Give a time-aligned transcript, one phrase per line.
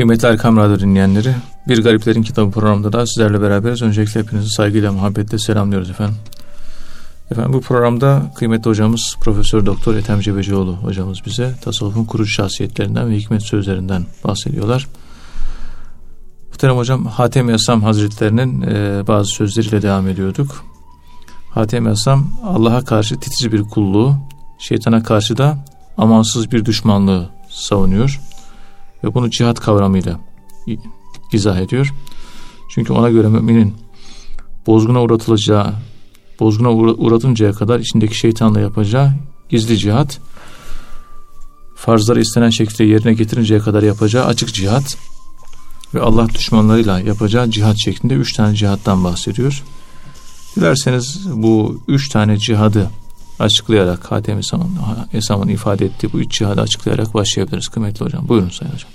[0.00, 1.34] Kıymetli Erkam Radyo dinleyenleri,
[1.68, 3.82] Bir Gariplerin Kitabı programında da sizlerle beraberiz.
[3.82, 6.16] Öncelikle hepinizi saygıyla, muhabbetle selamlıyoruz efendim.
[7.30, 13.16] Efendim bu programda kıymetli hocamız Profesör Doktor Ethem Cebecioğlu hocamız bize tasavvufun kurucu şahsiyetlerinden ve
[13.16, 14.86] hikmet sözlerinden bahsediyorlar.
[16.48, 20.64] Muhterem hocam Hatem Yasam Hazretlerinin e, bazı sözleriyle devam ediyorduk.
[21.50, 24.16] Hatem Yasam Allah'a karşı titiz bir kulluğu,
[24.58, 25.64] şeytana karşı da
[25.98, 28.20] amansız bir düşmanlığı savunuyor.
[29.04, 30.20] Ve bunu cihat kavramıyla
[31.32, 31.94] izah ediyor.
[32.70, 33.74] Çünkü ona göre müminin
[34.66, 35.74] bozguna uğratılacağı,
[36.40, 39.12] bozguna uğratıncaya kadar içindeki şeytanla yapacağı
[39.48, 40.20] gizli cihat,
[41.76, 44.96] farzları istenen şekilde yerine getirinceye kadar yapacağı açık cihat
[45.94, 49.62] ve Allah düşmanlarıyla yapacağı cihat şeklinde üç tane cihattan bahsediyor.
[50.56, 52.90] Dilerseniz bu üç tane cihadı
[53.40, 54.38] açıklayarak Hatem
[55.12, 58.28] Esam'ın, ifade ettiği bu üç cihadı açıklayarak başlayabiliriz kıymetli hocam.
[58.28, 58.90] Buyurun Sayın Hocam.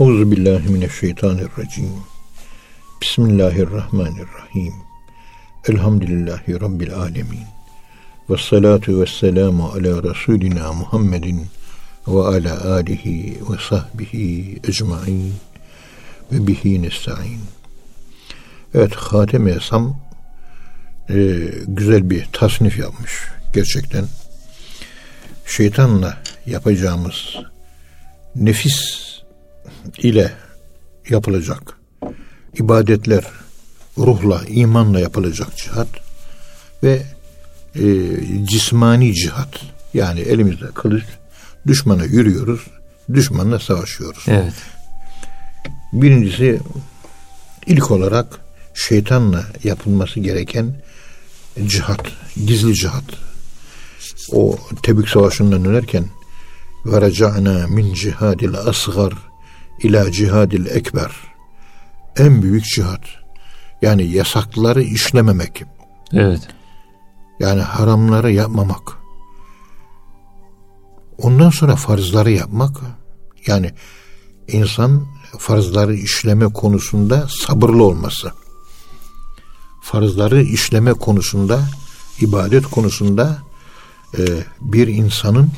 [0.00, 1.90] Euzu billahi mineşşeytanirracim.
[3.02, 4.74] Bismillahirrahmanirrahim.
[5.68, 7.46] Elhamdülillahi rabbil alamin.
[8.30, 11.46] Ve salatu ve selamu ala Resulina Muhammedin
[12.08, 15.34] ve ala alihi ve sahbihi ecmain
[16.32, 17.40] ve bihi nesta'in.
[18.74, 19.96] Evet Hatem Esam
[21.10, 21.14] e,
[21.66, 23.12] güzel bir tasnif yapmış
[23.52, 24.04] gerçekten.
[25.46, 27.14] Şeytanla yapacağımız
[28.34, 29.02] nefis
[29.98, 30.32] ile
[31.08, 31.78] yapılacak
[32.54, 33.24] ibadetler
[33.98, 35.88] ruhla, imanla yapılacak cihat
[36.82, 37.02] ve
[37.74, 37.82] e,
[38.44, 39.60] cismani cihat
[39.94, 41.04] yani elimizde kılıç
[41.66, 42.66] düşmana yürüyoruz,
[43.14, 44.24] düşmanla savaşıyoruz.
[44.28, 44.54] Evet.
[45.92, 46.60] Birincisi
[47.66, 48.40] ilk olarak
[48.74, 50.74] şeytanla yapılması gereken
[51.66, 52.06] cihat,
[52.46, 53.04] gizli cihat.
[54.32, 56.04] O Tebük Savaşı'ndan dönerken
[56.86, 59.12] veraca'na min cihadil asgar
[59.82, 61.10] ila cihadil ekber.
[62.16, 63.00] En büyük cihat.
[63.82, 65.64] Yani yasakları işlememek.
[66.12, 66.48] Evet.
[67.40, 68.92] Yani haramları yapmamak.
[71.18, 72.80] Ondan sonra farzları yapmak.
[73.46, 73.70] Yani
[74.48, 75.06] insan
[75.38, 78.32] farzları işleme konusunda sabırlı olması.
[79.82, 81.68] Farzları işleme konusunda,
[82.20, 83.38] ibadet konusunda
[84.18, 84.22] e,
[84.60, 85.50] bir insanın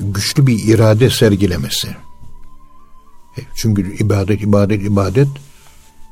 [0.00, 1.88] güçlü bir irade sergilemesi.
[3.38, 5.28] E, çünkü ibadet, ibadet, ibadet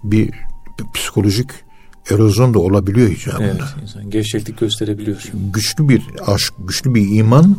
[0.04, 0.30] bir,
[0.78, 1.50] bir psikolojik
[2.10, 3.44] erozyon da olabiliyor icabında.
[3.44, 5.22] Evet, insan gevşeklik gösterebiliyor.
[5.52, 7.56] Güçlü bir aşk, güçlü bir iman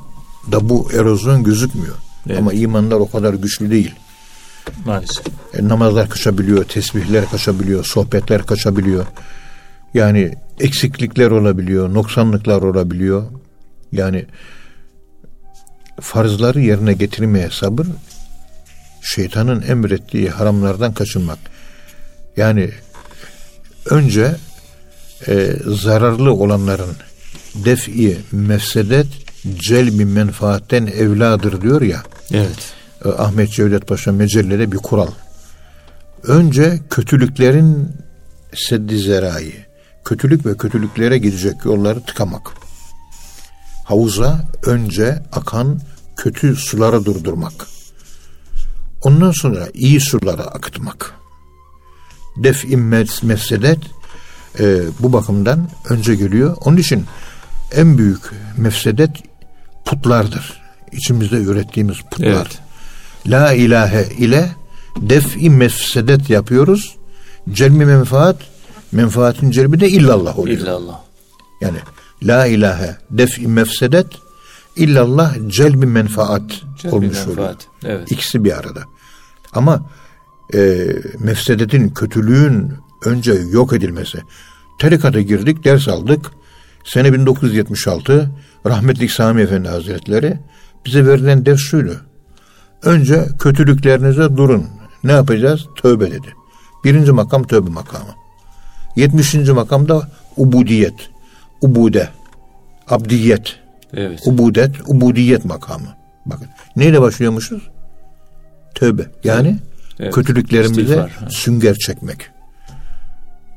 [0.52, 1.96] da bu erozyon gözükmüyor.
[2.28, 2.40] Evet.
[2.40, 3.92] Ama imanlar o kadar güçlü değil.
[4.86, 5.26] Maalesef.
[5.54, 9.06] E, namazlar kaçabiliyor, tesbihler kaçabiliyor, sohbetler kaçabiliyor.
[9.94, 13.24] Yani eksiklikler olabiliyor, noksanlıklar olabiliyor.
[13.92, 14.26] Yani
[16.02, 17.88] farzları yerine getirmeye sabır
[19.02, 21.40] şeytanın emrettiği haramlardan kaçınmak.
[22.38, 22.70] Yani
[23.86, 24.36] önce
[25.28, 26.96] e, zararlı olanların
[27.56, 29.08] def'i mefsedet
[29.56, 32.04] celbi menfaatten evladır diyor ya.
[32.32, 32.74] Evet.
[33.06, 35.12] E, Ahmet Cevdet Paşa Mecelle'de bir kural.
[36.24, 37.90] Önce kötülüklerin
[38.56, 39.54] seddi zerayı,
[40.06, 42.52] kötülük ve kötülüklere gidecek yolları tıkamak.
[43.90, 45.82] Havuza önce akan
[46.18, 47.68] kötü suları durdurmak.
[49.02, 51.14] Ondan sonra iyi sulara akıtmak.
[52.38, 52.78] Def-i
[53.24, 53.80] mefsedet
[54.60, 56.58] e, bu bakımdan önce geliyor.
[56.66, 57.06] Onun için
[57.72, 58.22] en büyük
[58.58, 59.12] mefsedet
[59.86, 60.62] putlardır.
[60.92, 62.28] İçimizde ürettiğimiz putlar.
[62.28, 62.60] Evet.
[63.28, 64.50] La ilahe ile
[64.98, 66.96] def-i mefsedet yapıyoruz.
[67.52, 68.38] Celmi menfaat,
[68.92, 70.58] menfaatin celbi de illallah oluyor.
[70.58, 71.00] İllallah.
[71.62, 71.78] Yani
[72.24, 74.08] la ilahe def-i mefsedet
[74.76, 77.38] illallah celbi menfaat celbi olmuş menfaat.
[77.38, 77.56] oluyor.
[77.84, 78.12] Evet.
[78.12, 78.84] İkisi bir arada.
[79.54, 79.90] Ama
[80.54, 80.88] e,
[81.20, 82.74] mefsedetin, kötülüğün
[83.06, 84.20] önce yok edilmesi.
[84.80, 86.32] Tarikata girdik, ders aldık.
[86.84, 88.32] Sene 1976
[88.66, 90.40] rahmetlik Sami Efendi Hazretleri
[90.86, 92.02] bize verilen ders şuydu.
[92.84, 94.66] Önce kötülüklerinize durun.
[95.04, 95.66] Ne yapacağız?
[95.76, 96.28] Tövbe dedi.
[96.84, 98.16] Birinci makam tövbe makamı.
[98.96, 101.10] Yetmişinci makamda ubudiyet.
[101.62, 102.10] Ubude.
[102.88, 103.60] Abdiyet.
[103.94, 104.22] Evet.
[104.26, 105.88] Ubudet, ubudiyet makamı.
[106.26, 107.70] Bakın neyle başlıyormuşuz?
[108.76, 109.06] Tövbe.
[109.24, 109.58] Yani
[110.00, 110.14] evet.
[110.14, 112.30] kötülüklerimize sünger çekmek.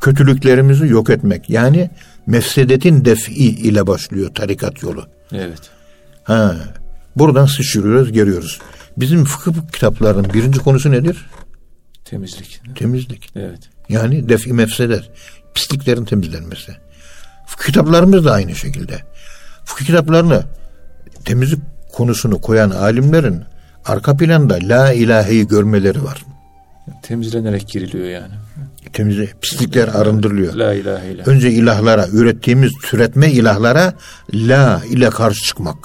[0.01, 1.51] Kötülüklerimizi yok etmek.
[1.51, 1.91] Yani
[2.27, 5.07] mefsedetin def'i ile başlıyor tarikat yolu.
[5.33, 5.71] Evet.
[6.25, 6.57] Ha,
[7.17, 8.61] buradan sıçrıyoruz, geliyoruz.
[8.97, 11.31] Bizim fıkıh kitaplarının birinci konusu nedir?
[12.05, 12.61] Temizlik.
[12.75, 13.31] Temizlik.
[13.37, 13.71] Evet.
[13.89, 15.11] Yani def'i mefsedet.
[15.55, 16.73] Pisliklerin temizlenmesi.
[17.53, 19.03] Fıkıh kitaplarımız da aynı şekilde.
[19.65, 20.43] Fıkıh kitaplarını
[21.25, 21.61] temizlik
[21.93, 23.45] konusunu koyan alimlerin
[23.85, 26.25] arka planda la ilaheyi görmeleri var.
[27.03, 28.35] Temizlenerek giriliyor yani.
[28.93, 30.55] Temizle, pislikler arındırılıyor.
[30.55, 31.29] La ilahe illallah.
[31.29, 33.95] Önce ilahlara, ürettiğimiz türetme ilahlara
[34.35, 35.77] la ile karşı çıkmak.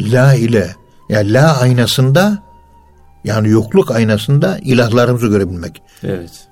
[0.00, 0.74] La ile,
[1.08, 2.42] yani la aynasında
[3.24, 5.82] yani yokluk aynasında ilahlarımızı görebilmek.
[6.02, 6.48] Evet.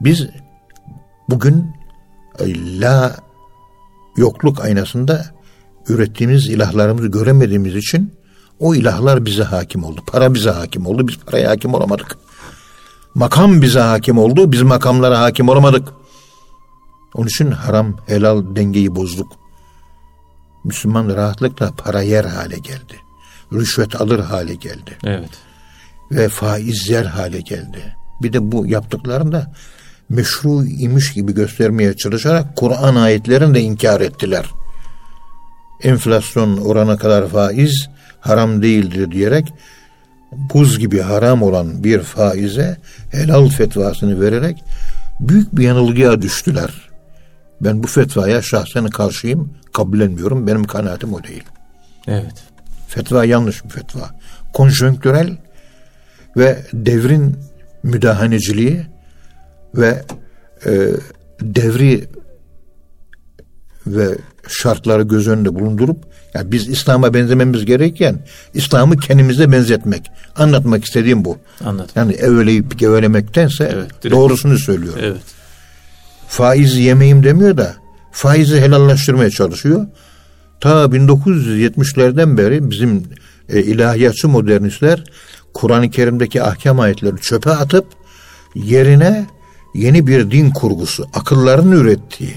[0.00, 0.26] Biz
[1.28, 1.77] bugün
[2.80, 3.16] la
[4.16, 5.34] yokluk aynasında
[5.88, 8.18] ürettiğimiz ilahlarımızı göremediğimiz için
[8.58, 10.00] o ilahlar bize hakim oldu.
[10.06, 11.08] Para bize hakim oldu.
[11.08, 12.18] Biz paraya hakim olamadık.
[13.14, 14.52] Makam bize hakim oldu.
[14.52, 15.88] Biz makamlara hakim olamadık.
[17.14, 19.32] Onun için haram helal dengeyi bozduk.
[20.64, 22.96] Müslüman rahatlıkla para yer hale geldi.
[23.52, 24.98] Rüşvet alır hale geldi.
[25.04, 25.30] Evet.
[26.10, 27.96] Ve faiz yer hale geldi.
[28.22, 29.52] Bir de bu yaptıklarında
[30.08, 34.46] meşru imiş gibi göstermeye çalışarak Kur'an ayetlerini de inkar ettiler.
[35.82, 37.88] Enflasyon orana kadar faiz
[38.20, 39.52] haram değildir diyerek
[40.32, 42.76] buz gibi haram olan bir faize
[43.10, 44.64] helal fetvasını vererek
[45.20, 46.88] büyük bir yanılgıya düştüler.
[47.60, 50.46] Ben bu fetvaya şahsen karşıyım, kabullenmiyorum.
[50.46, 51.44] Benim kanaatim o değil.
[52.08, 52.34] Evet.
[52.88, 54.10] Fetva yanlış bir fetva.
[54.52, 55.36] Konjonktürel
[56.36, 57.36] ve devrin
[57.82, 58.86] müdahaneciliği
[59.74, 60.04] ve
[60.66, 60.70] e,
[61.40, 62.08] devri
[63.86, 64.18] ve
[64.48, 65.98] şartları göz önünde bulundurup
[66.34, 68.18] yani biz İslam'a benzememiz gereken
[68.54, 70.10] İslam'ı kendimize benzetmek.
[70.36, 71.38] Anlatmak istediğim bu.
[71.64, 71.90] Anladım.
[71.96, 74.16] Yani eveleyip gevelemektense Evet, direkt.
[74.16, 74.94] doğrusunu söylüyor.
[75.00, 75.22] Evet.
[76.28, 77.74] Faiz yemeyim demiyor da
[78.12, 79.86] faizi helallaştırmaya çalışıyor.
[80.60, 83.02] Ta 1970'lerden beri bizim
[83.48, 85.04] e, ilahiyatçı modernistler
[85.54, 87.86] Kur'an-ı Kerim'deki ahkam ayetleri çöpe atıp
[88.54, 89.26] yerine
[89.78, 92.34] yeni bir din kurgusu, akılların ürettiği,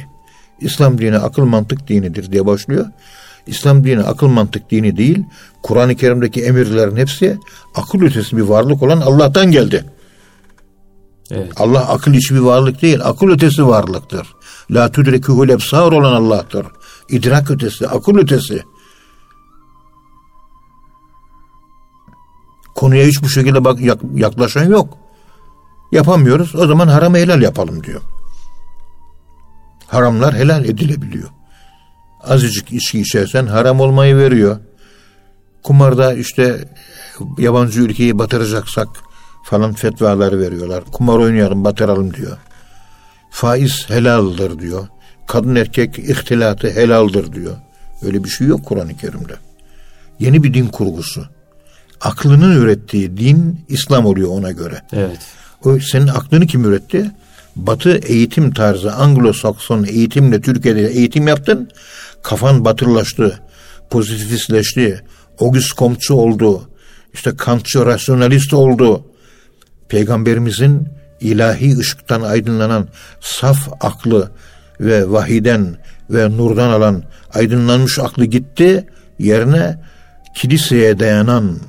[0.61, 2.85] İslam dini akıl mantık dinidir diye başlıyor.
[3.47, 5.23] İslam dini akıl mantık dini değil,
[5.63, 7.37] Kur'an-ı Kerim'deki emirlerin hepsi
[7.75, 9.85] akıl ötesi bir varlık olan Allah'tan geldi.
[11.31, 11.51] Evet.
[11.57, 14.27] Allah akıl içi bir varlık değil, akıl ötesi varlıktır.
[14.71, 16.65] La tudrekuhul ebsar olan Allah'tır.
[17.09, 18.63] İdrak ötesi, akıl ötesi.
[22.75, 24.97] Konuya hiç bu şekilde bak, yak- yaklaşan yok.
[25.91, 28.01] Yapamıyoruz, o zaman haram helal yapalım diyor.
[29.87, 31.29] Haramlar helal edilebiliyor.
[32.23, 34.57] Azıcık içki içersen haram olmayı veriyor.
[35.63, 36.69] Kumarda işte
[37.37, 38.87] yabancı ülkeyi batıracaksak
[39.43, 40.83] falan fetvaları veriyorlar.
[40.91, 42.37] Kumar oynayalım batıralım diyor.
[43.31, 44.87] Faiz helaldir diyor.
[45.27, 47.55] Kadın erkek ihtilatı helaldir diyor.
[48.01, 49.33] Öyle bir şey yok Kur'an-ı Kerim'de.
[50.19, 51.25] Yeni bir din kurgusu.
[52.01, 54.81] Aklının ürettiği din İslam oluyor ona göre.
[54.93, 55.19] Evet.
[55.65, 57.11] O senin aklını kim üretti?
[57.55, 61.69] Batı eğitim tarzı Anglo-Sakson eğitimle Türkiye'de eğitim yaptın.
[62.23, 63.39] Kafan batırlaştı.
[63.89, 65.01] Pozitifistleşti.
[65.39, 66.69] Auguste Comte'cu oldu.
[67.13, 69.05] İşte Kantçı rasyonalist oldu.
[69.89, 70.87] Peygamberimizin
[71.21, 72.87] ilahi ışıktan aydınlanan
[73.21, 74.31] saf aklı
[74.79, 75.77] ve vahiden
[76.09, 77.03] ve nurdan alan
[77.33, 78.87] aydınlanmış aklı gitti.
[79.19, 79.79] Yerine
[80.35, 81.59] kiliseye dayanan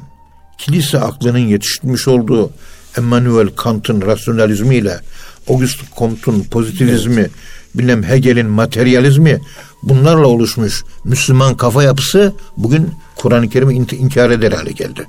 [0.59, 2.51] kilise aklının yetiştirmiş olduğu
[2.99, 5.01] Emmanuel Kant'ın rasyonalizmiyle
[5.49, 7.31] Auguste Comte'un pozitivizmi,
[7.75, 9.41] bilmem Hegel'in materyalizmi
[9.83, 15.07] bunlarla oluşmuş Müslüman kafa yapısı bugün Kur'an-ı Kerim'i ink- inkar eder hale geldi.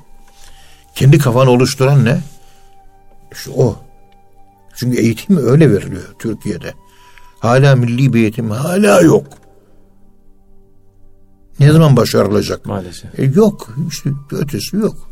[0.94, 2.20] Kendi kafanı oluşturan ne?
[3.32, 3.76] İşte o.
[4.76, 6.74] Çünkü eğitim öyle veriliyor Türkiye'de.
[7.38, 9.26] Hala milli bir eğitim hala yok.
[11.60, 12.66] Ne zaman başarılacak?
[12.66, 13.18] Maalesef.
[13.18, 13.68] E yok.
[13.90, 15.03] İşte ötesi yok.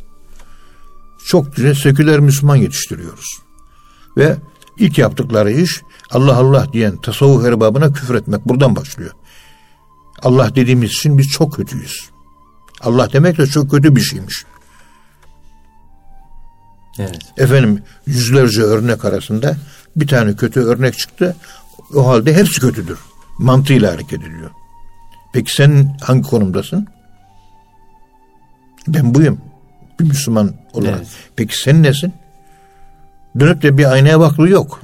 [1.26, 3.38] Çok güzel seküler Müslüman yetiştiriyoruz.
[4.16, 4.36] Ve
[4.78, 8.48] ilk yaptıkları iş Allah Allah diyen tasavvuf erbabına küfür etmek.
[8.48, 9.10] Buradan başlıyor.
[10.22, 12.10] Allah dediğimiz için biz çok kötüyüz.
[12.80, 14.44] Allah demek de çok kötü bir şeymiş.
[16.98, 17.18] Evet.
[17.36, 19.56] Efendim yüzlerce örnek arasında
[19.96, 21.36] bir tane kötü örnek çıktı.
[21.94, 22.98] O halde hepsi kötüdür.
[23.38, 24.50] Mantığıyla hareket ediyor.
[25.32, 26.86] Peki sen hangi konumdasın?
[28.88, 29.40] Ben buyum.
[30.02, 30.98] Bir Müslüman olarak.
[30.98, 31.06] Evet.
[31.36, 32.12] Peki sen nesin?
[33.40, 34.80] Dönüp de bir aynaya baklığı yok.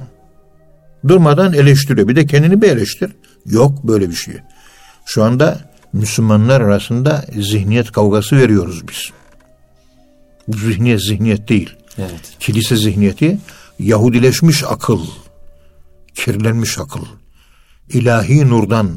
[1.07, 2.07] Durmadan eleştiriyor.
[2.07, 3.11] Bir de kendini bir eleştir.
[3.45, 4.33] Yok böyle bir şey.
[5.05, 5.59] Şu anda
[5.93, 9.09] Müslümanlar arasında zihniyet kavgası veriyoruz biz.
[10.47, 12.35] Bu zihniyet zihniyet değil Evet.
[12.39, 13.37] kilise zihniyeti
[13.79, 14.99] Yahudileşmiş akıl,
[16.15, 17.05] kirlenmiş akıl,
[17.89, 18.89] ilahi nurdan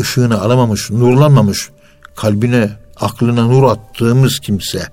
[0.00, 1.68] ışığını alamamış, nurlanmamış,
[2.16, 4.88] kalbine, aklına nur attığımız kimse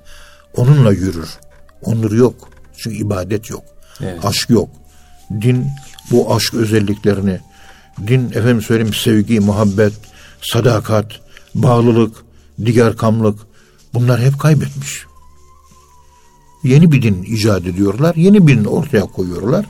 [0.57, 1.29] onunla yürür.
[1.83, 2.49] O nur yok.
[2.77, 3.63] Çünkü ibadet yok.
[4.01, 4.25] Evet.
[4.25, 4.69] Aşk yok.
[5.41, 5.67] Din
[6.11, 7.39] bu aşk özelliklerini,
[8.07, 9.93] din efendim söyleyeyim sevgi, muhabbet,
[10.41, 11.05] sadakat,
[11.55, 12.15] bağlılık,
[12.65, 13.39] diğer kamlık
[13.93, 15.05] bunlar hep kaybetmiş.
[16.63, 18.15] Yeni bir din icat ediyorlar.
[18.15, 19.65] Yeni bir din ortaya koyuyorlar.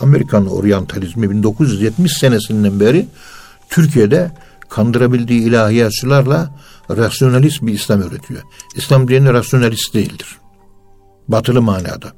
[0.00, 3.08] Amerikan oryantalizmi 1970 senesinden beri
[3.70, 4.32] Türkiye'de
[4.68, 6.50] kandırabildiği ilahiyatçılarla
[6.90, 8.42] rasyonalist bir İslam üretiyor.
[8.74, 10.38] İslam dini rasyonalist değildir.
[11.28, 12.12] Batılı manada.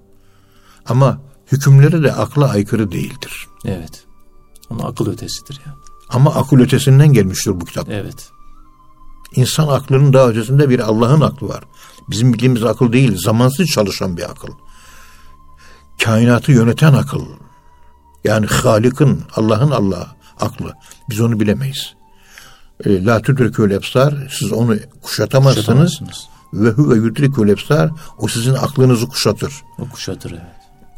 [0.87, 1.21] Ama
[1.53, 3.47] hükümleri de akla aykırı değildir.
[3.65, 4.05] Evet.
[4.71, 5.75] Ama akıl ötesidir ya.
[6.09, 7.89] Ama akıl ötesinden gelmiştir bu kitap.
[7.89, 8.31] Evet.
[9.35, 11.65] İnsan aklının daha ötesinde bir Allah'ın aklı var.
[12.11, 14.49] Bizim bildiğimiz akıl değil, zamansız çalışan bir akıl.
[16.05, 17.25] Kainatı yöneten akıl.
[18.25, 20.75] Yani Halik'in, Allah'ın Allah aklı.
[21.11, 21.98] Biz onu bilemeyiz.
[22.85, 26.00] E, La tudrikül ebsar, siz onu kuşatamazsınız.
[26.52, 29.52] Ve huve yudrikül ebsar, o sizin aklınızı kuşatır.
[29.78, 30.42] O kuşatır evet.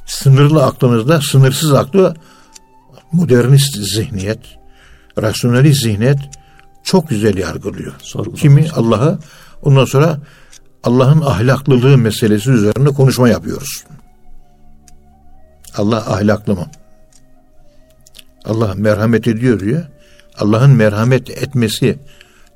[0.07, 2.15] Sınırlı aklınızda, sınırsız aklı
[3.13, 4.39] modernist zihniyet,
[5.23, 6.19] rasyonalist zihniyet
[6.83, 7.93] çok güzel yargılıyor.
[8.37, 9.19] Kimi Allah'ı
[9.63, 10.19] ondan sonra
[10.85, 13.85] Allah'ın ahlaklılığı meselesi üzerinde konuşma yapıyoruz.
[15.77, 16.67] Allah ahlaklı mı?
[18.45, 19.85] Allah merhamet ediyor diyor.
[20.41, 21.99] Allah'ın merhamet etmesi,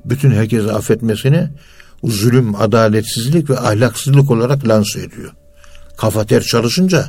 [0.04, 1.48] bütün herkese affetmesini
[2.04, 5.32] zulüm, adaletsizlik ve ahlaksızlık olarak lanse ediyor.
[5.96, 7.08] Kafa ter çalışınca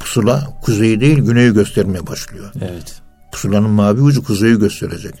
[0.00, 2.52] pusula kuzeyi değil güneyi göstermeye başlıyor.
[2.60, 3.02] Evet.
[3.32, 5.14] Pusulanın mavi ucu kuzeyi gösterecek.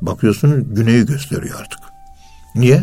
[0.00, 1.78] Bakıyorsun güneyi gösteriyor artık.
[2.54, 2.82] Niye?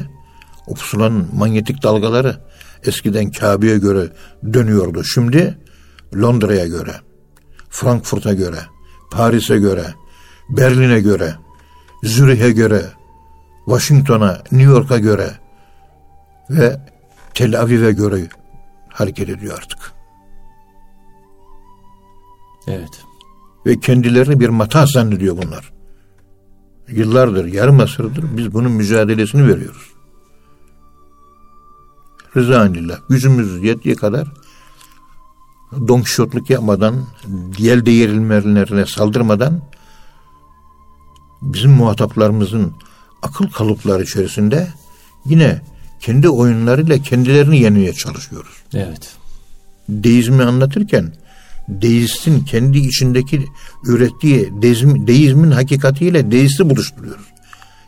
[0.68, 2.38] O pusulanın manyetik dalgaları
[2.86, 4.08] eskiden Kabe'ye göre
[4.54, 5.04] dönüyordu.
[5.04, 5.58] Şimdi
[6.16, 6.96] Londra'ya göre,
[7.70, 8.60] Frankfurt'a göre,
[9.12, 9.86] Paris'e göre,
[10.50, 11.36] Berlin'e göre,
[12.04, 12.86] Zürih'e göre,
[13.66, 15.32] Washington'a, New York'a göre
[16.50, 16.80] ve
[17.34, 18.28] Tel Aviv'e göre
[18.90, 19.92] hareket ediyor artık.
[22.68, 23.04] Evet.
[23.66, 25.72] Ve kendilerini bir mata zannediyor bunlar.
[26.88, 29.92] Yıllardır, yarım asırdır biz bunun mücadelesini veriyoruz.
[32.36, 33.00] Rızanillah.
[33.10, 34.28] Gücümüz yettiği kadar
[35.88, 37.06] donkşotluk yapmadan,
[37.58, 39.62] diğer değerilmelerine saldırmadan
[41.42, 42.74] bizim muhataplarımızın
[43.22, 44.68] akıl kalıpları içerisinde
[45.26, 45.62] yine
[46.00, 48.54] kendi oyunlarıyla kendilerini yenmeye çalışıyoruz.
[48.74, 49.14] Evet.
[49.90, 51.14] Deizmi anlatırken
[51.68, 53.46] deistin kendi içindeki
[53.86, 57.26] ürettiği deizm, deizmin hakikatiyle deisti buluşturuyoruz.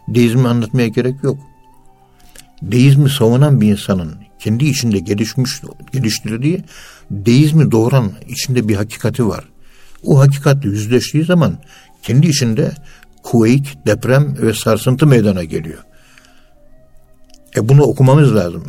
[0.07, 1.37] Deizmi anlatmaya gerek yok.
[2.61, 5.61] Deizmi savunan bir insanın kendi içinde gelişmiş
[5.93, 6.63] geliştirdiği
[7.11, 9.43] deizmi doğuran içinde bir hakikati var.
[10.03, 11.57] O hakikatle yüzleştiği zaman
[12.03, 12.71] kendi içinde
[13.23, 15.83] kuveyk, deprem ve sarsıntı meydana geliyor.
[17.55, 18.63] E bunu okumamız lazım.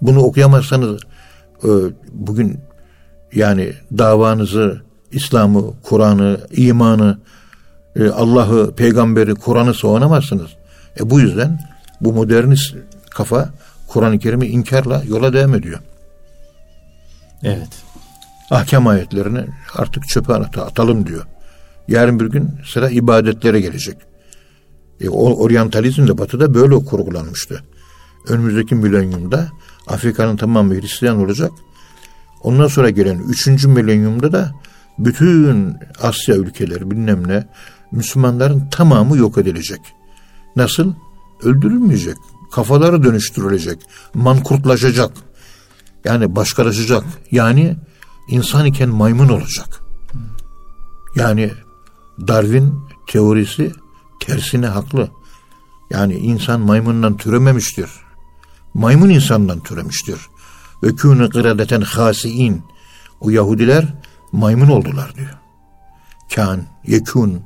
[0.00, 1.00] Bunu okuyamazsanız
[1.64, 1.68] e,
[2.12, 2.60] bugün
[3.34, 4.82] yani davanızı,
[5.12, 7.18] İslam'ı, Kur'an'ı, imanı,
[7.96, 10.50] e, Allah'ı, peygamberi, Kur'an'ı savunamazsınız.
[11.00, 11.60] E bu yüzden
[12.00, 12.74] bu modernist
[13.10, 13.50] kafa
[13.86, 15.80] Kur'an-ı Kerim'i inkarla yola devam ediyor.
[17.42, 17.68] Evet.
[18.50, 21.26] Ahkam ayetlerini artık çöpe atalım diyor.
[21.88, 23.96] Yarın bir gün sıra ibadetlere gelecek.
[25.00, 27.62] E, oryantalizm de batıda böyle kurgulanmıştı.
[28.28, 29.48] Önümüzdeki milenyumda
[29.86, 31.50] Afrika'nın tamamı Hristiyan olacak.
[32.42, 34.52] Ondan sonra gelen üçüncü milenyumda da
[34.98, 37.46] bütün Asya ülkeleri bilmem ne
[37.92, 39.80] Müslümanların tamamı yok edilecek.
[40.56, 40.92] Nasıl?
[41.42, 42.16] Öldürülmeyecek.
[42.52, 43.78] Kafaları dönüştürülecek.
[44.14, 45.12] Mankurtlaşacak.
[46.04, 47.04] Yani başkalaşacak.
[47.30, 47.76] Yani
[48.28, 49.80] insan iken maymun olacak.
[51.16, 51.50] Yani
[52.20, 52.74] Darwin
[53.06, 53.72] teorisi
[54.20, 55.10] tersine haklı.
[55.90, 57.90] Yani insan maymundan türememiştir.
[58.74, 60.20] Maymun insandan türemiştir.
[60.82, 62.62] Ve kûnü kıradeten hasiin.
[63.20, 63.94] O Yahudiler
[64.32, 65.34] maymun oldular diyor.
[66.34, 67.42] Kan, yekûn,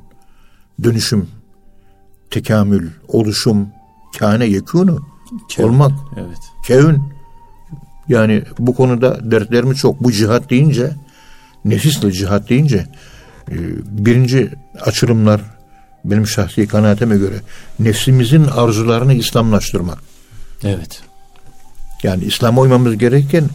[0.83, 1.27] dönüşüm,
[2.31, 3.67] tekamül, oluşum,
[4.19, 5.07] kâne yekûnu,
[5.59, 5.91] olmak.
[6.17, 6.39] Evet.
[6.67, 7.03] Kevün.
[8.07, 10.03] Yani bu konuda dertlerimi çok.
[10.03, 10.95] Bu cihat deyince,
[11.65, 12.87] nefisle cihat deyince
[13.85, 14.49] birinci
[14.81, 15.41] açılımlar
[16.05, 17.35] benim şahsi kanaatime göre
[17.79, 19.97] nefsimizin arzularını İslamlaştırmak.
[20.63, 21.01] Evet.
[22.03, 23.49] Yani İslam'a uymamız gereken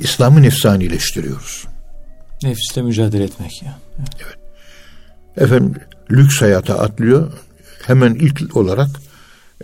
[0.00, 1.64] İslam'ı nefsanileştiriyoruz.
[2.42, 3.78] Nefisle mücadele etmek ya.
[3.98, 4.36] Evet.
[5.36, 5.74] Efendim
[6.10, 7.32] lüks hayata atlıyor.
[7.86, 8.88] Hemen ilk olarak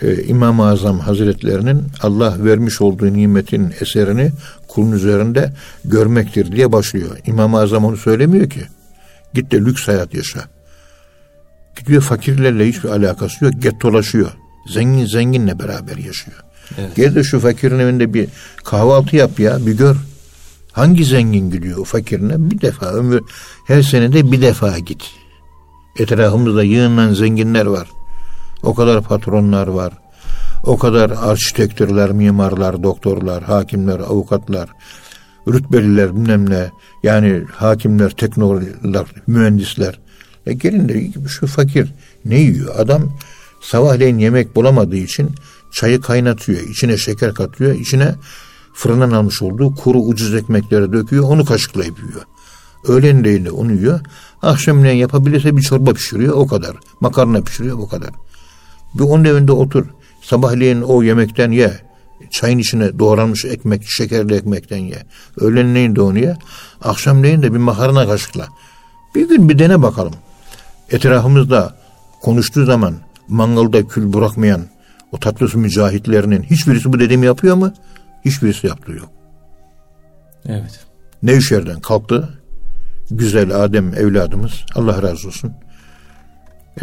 [0.02, 4.32] e, İmam-ı Azam Hazretlerinin Allah vermiş olduğu nimetin eserini
[4.68, 5.52] kulun üzerinde
[5.84, 7.18] görmektir diye başlıyor.
[7.26, 8.66] İmam-ı Azam onu söylemiyor ki.
[9.34, 10.40] Git de lüks hayat yaşa.
[11.76, 13.54] Gidiyor fakirlerle hiçbir alakası yok.
[13.62, 14.30] Get dolaşıyor.
[14.68, 16.44] Zengin zenginle beraber yaşıyor.
[16.78, 16.96] Evet.
[16.96, 18.28] Gel de şu fakirin evinde bir
[18.64, 19.96] kahvaltı yap ya bir gör.
[20.72, 22.50] Hangi zengin gidiyor fakirine?
[22.50, 23.22] Bir defa ömür
[23.66, 25.10] her senede bir defa git.
[25.98, 27.88] Etrafımızda yığınlan zenginler var.
[28.62, 29.92] O kadar patronlar var.
[30.64, 34.68] O kadar arşitektörler, mimarlar, doktorlar, hakimler, avukatlar,
[35.52, 36.70] rütbeliler bilmem ne.
[37.02, 40.00] Yani hakimler, teknologlar, mühendisler.
[40.46, 42.74] E gelin de şu fakir ne yiyor?
[42.78, 43.12] Adam
[43.60, 45.30] sabahleyin yemek bulamadığı için
[45.72, 46.60] çayı kaynatıyor.
[46.60, 47.74] içine şeker katıyor.
[47.74, 48.14] içine
[48.74, 51.24] fırından almış olduğu kuru ucuz ekmekleri döküyor.
[51.24, 52.22] Onu kaşıklayıp yiyor.
[52.88, 54.00] Öğlenleyin de onu yiyor.
[54.42, 56.34] Akşamleyin yapabilirse bir çorba pişiriyor.
[56.34, 56.76] O kadar.
[57.00, 57.78] Makarna pişiriyor.
[57.78, 58.10] O kadar.
[58.94, 59.86] Bir onun evinde otur.
[60.22, 61.87] Sabahleyin o yemekten ye.
[62.30, 65.02] Çayın içine doğranmış ekmek, şekerli ekmekten ye.
[65.40, 66.36] Öğlenleyin de onu ye.
[66.82, 68.46] Akşamleyin de bir makarna kaşıkla.
[69.14, 70.14] Bir gün bir dene bakalım.
[70.90, 71.76] Etrafımızda
[72.22, 72.94] konuştuğu zaman
[73.28, 74.60] mangalda kül bırakmayan
[75.12, 77.72] o tatlı su mücahitlerinin hiçbirisi bu dediğimi yapıyor mu?
[78.24, 79.10] Hiçbirisi yaptığı yok.
[80.46, 80.80] Evet.
[81.22, 82.28] Nevşehir'den kalktı.
[83.10, 85.52] Güzel Adem evladımız Allah razı olsun.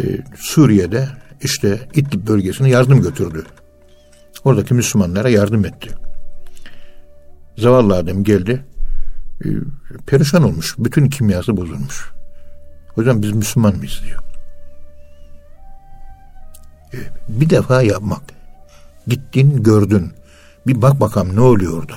[0.00, 0.02] Ee,
[0.36, 1.08] Suriye'de
[1.42, 3.46] işte İdlib bölgesine yardım götürdü.
[4.44, 5.90] Oradaki Müslümanlara yardım etti.
[7.58, 8.64] Zavallı Adem geldi.
[9.44, 9.48] E,
[10.06, 10.74] perişan olmuş.
[10.78, 12.10] Bütün kimyası bozulmuş.
[12.94, 14.22] Hocam biz Müslüman mıyız diyor.
[16.94, 18.22] E, bir defa yapmak.
[19.06, 20.12] Gittin gördün.
[20.66, 21.94] Bir bak bakalım ne oluyor orada.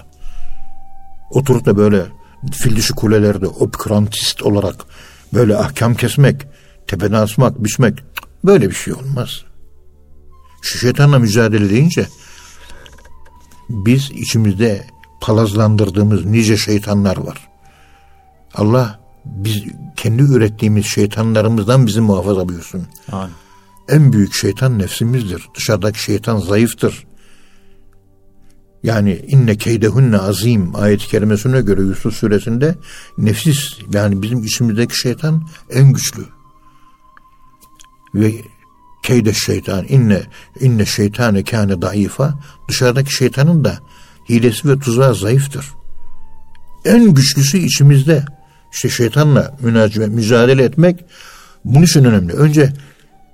[1.31, 2.05] Oturup da böyle
[2.51, 4.75] fil dişi kulelerde opikrantist olarak
[5.33, 6.47] böyle ahkam kesmek,
[6.87, 8.03] tepeden asmak, biçmek
[8.45, 9.29] böyle bir şey olmaz.
[10.61, 12.07] Şu şeytanla mücadele deyince
[13.69, 14.85] biz içimizde
[15.21, 17.49] palazlandırdığımız nice şeytanlar var.
[18.55, 19.63] Allah biz
[19.95, 22.87] kendi ürettiğimiz şeytanlarımızdan bizi muhafaza buyursun.
[23.11, 23.33] Amin.
[23.89, 25.49] En büyük şeytan nefsimizdir.
[25.55, 27.07] Dışarıdaki şeytan zayıftır.
[28.83, 32.75] Yani inne keydehunne azim ayet-i kerimesine göre Yusuf suresinde
[33.17, 36.25] nefis yani bizim içimizdeki şeytan en güçlü.
[38.15, 38.33] Ve
[39.03, 40.21] keyde şeytan inne
[40.59, 42.33] inne şeytane kâne daifa
[42.67, 43.79] dışarıdaki şeytanın da
[44.29, 45.65] hilesi ve tuzağı zayıftır.
[46.85, 48.25] En güçlüsü içimizde.
[48.73, 51.05] İşte şeytanla münacaat, mücadele etmek
[51.65, 52.33] bunun için önemli.
[52.33, 52.73] Önce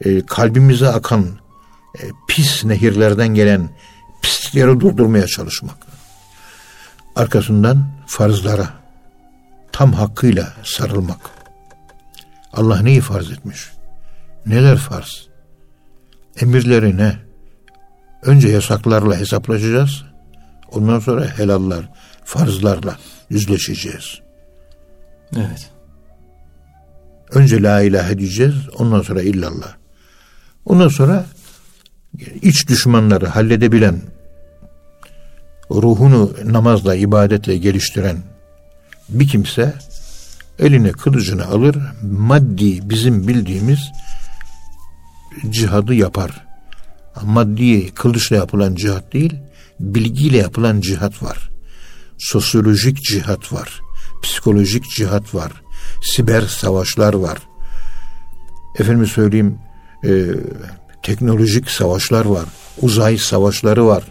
[0.01, 1.25] e, kalbimize akan
[1.99, 3.69] e, pis nehirlerden gelen
[4.21, 5.77] pislikleri durdurmaya çalışmak.
[7.15, 8.69] Arkasından farzlara
[9.71, 11.19] tam hakkıyla sarılmak.
[12.53, 13.69] Allah neyi farz etmiş?
[14.45, 15.24] Neler farz?
[16.41, 17.19] Emirleri ne?
[18.21, 20.03] Önce yasaklarla hesaplaşacağız.
[20.71, 21.89] Ondan sonra helallar,
[22.25, 22.97] farzlarla
[23.29, 24.19] yüzleşeceğiz.
[25.35, 25.69] Evet.
[27.31, 28.55] Önce la ilahe diyeceğiz.
[28.79, 29.75] Ondan sonra illallah.
[30.65, 31.25] Ondan sonra
[32.41, 34.01] iç düşmanları halledebilen,
[35.71, 38.17] ruhunu namazla, ibadetle geliştiren
[39.09, 39.73] bir kimse
[40.59, 43.79] eline kılıcını alır, maddi bizim bildiğimiz
[45.49, 46.45] cihadı yapar.
[47.23, 49.33] Maddi kılıçla yapılan cihat değil,
[49.79, 51.49] bilgiyle yapılan cihat var.
[52.17, 53.81] Sosyolojik cihat var.
[54.23, 55.51] Psikolojik cihat var.
[56.03, 57.37] Siber savaşlar var.
[58.79, 59.59] Efendim söyleyeyim,
[60.03, 60.25] e,
[61.03, 62.45] teknolojik savaşlar var.
[62.81, 64.03] Uzay savaşları var.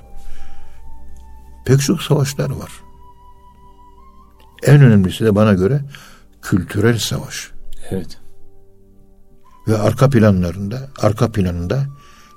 [1.66, 2.70] Pek çok savaşlar var.
[4.62, 5.80] En önemlisi de bana göre
[6.42, 7.50] kültürel savaş.
[7.90, 8.23] Evet.
[9.68, 11.86] Ve arka planlarında, arka planında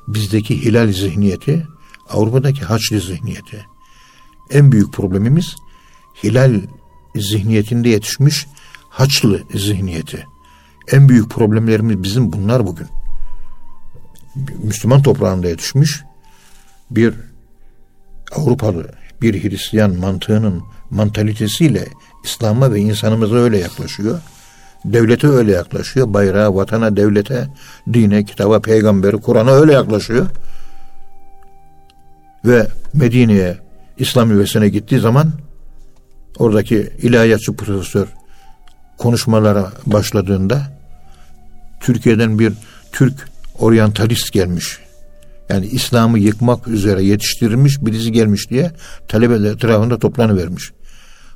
[0.07, 1.67] bizdeki hilal zihniyeti,
[2.09, 3.65] Avrupa'daki haçlı zihniyeti.
[4.49, 5.55] En büyük problemimiz
[6.23, 6.61] hilal
[7.15, 8.47] zihniyetinde yetişmiş
[8.89, 10.25] haçlı zihniyeti.
[10.91, 12.87] En büyük problemlerimiz bizim bunlar bugün.
[14.63, 16.03] Müslüman toprağında yetişmiş
[16.91, 17.13] bir
[18.35, 21.87] Avrupalı bir Hristiyan mantığının mantalitesiyle
[22.23, 24.21] İslam'a ve insanımıza öyle yaklaşıyor.
[24.85, 26.13] Devlete öyle yaklaşıyor.
[26.13, 27.47] Bayrağa, vatana, devlete,
[27.93, 30.27] dine, kitaba, peygamberi, Kur'an'a öyle yaklaşıyor.
[32.45, 33.57] Ve Medine'ye,
[33.97, 35.31] İslam üvesine gittiği zaman
[36.39, 38.07] oradaki ilahiyatçı profesör
[38.97, 40.61] konuşmalara başladığında
[41.81, 42.53] Türkiye'den bir
[42.91, 44.79] Türk oryantalist gelmiş.
[45.49, 48.71] Yani İslam'ı yıkmak üzere yetiştirilmiş birisi gelmiş diye
[49.07, 50.71] talebeler etrafında toplanıvermiş.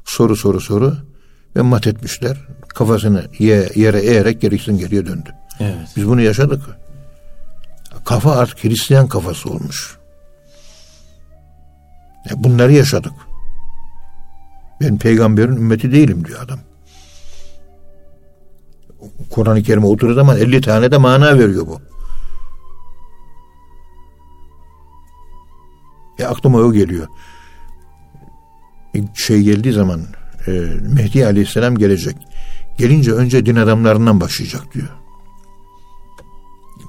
[0.06, 0.98] Soru soru soru
[1.56, 2.38] ve mat etmişler.
[2.74, 5.30] Kafasını ye, yere eğerek gerisin geriye döndü.
[5.60, 5.88] Evet.
[5.96, 6.62] Biz bunu yaşadık.
[8.06, 9.98] Kafa artık Hristiyan kafası olmuş.
[12.30, 13.14] Ya bunları yaşadık.
[14.82, 16.60] Ben peygamberin ümmeti değilim diyor adam.
[19.30, 21.82] Kur'an-ı Kerim'e oturduğu zaman 50 tane de mana veriyor bu.
[26.20, 27.08] E aklıma o geliyor.
[29.14, 30.02] Şey geldiği zaman
[30.48, 32.16] e, Mehdi Aleyhisselam gelecek.
[32.78, 34.90] Gelince önce din adamlarından başlayacak diyor.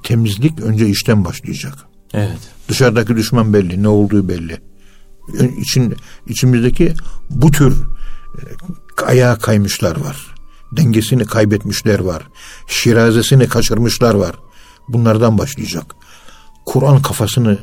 [0.03, 1.73] Temizlik önce işten başlayacak.
[2.13, 2.39] Evet.
[2.69, 4.61] Dışarıdaki düşman belli, ne olduğu belli.
[5.57, 5.95] İçin,
[6.27, 6.93] içimizdeki
[7.29, 10.35] bu tür e, ayağa kaymışlar var.
[10.71, 12.27] Dengesini kaybetmişler var.
[12.67, 14.35] Şirazesini kaçırmışlar var.
[14.87, 15.95] Bunlardan başlayacak.
[16.65, 17.59] Kur'an kafasını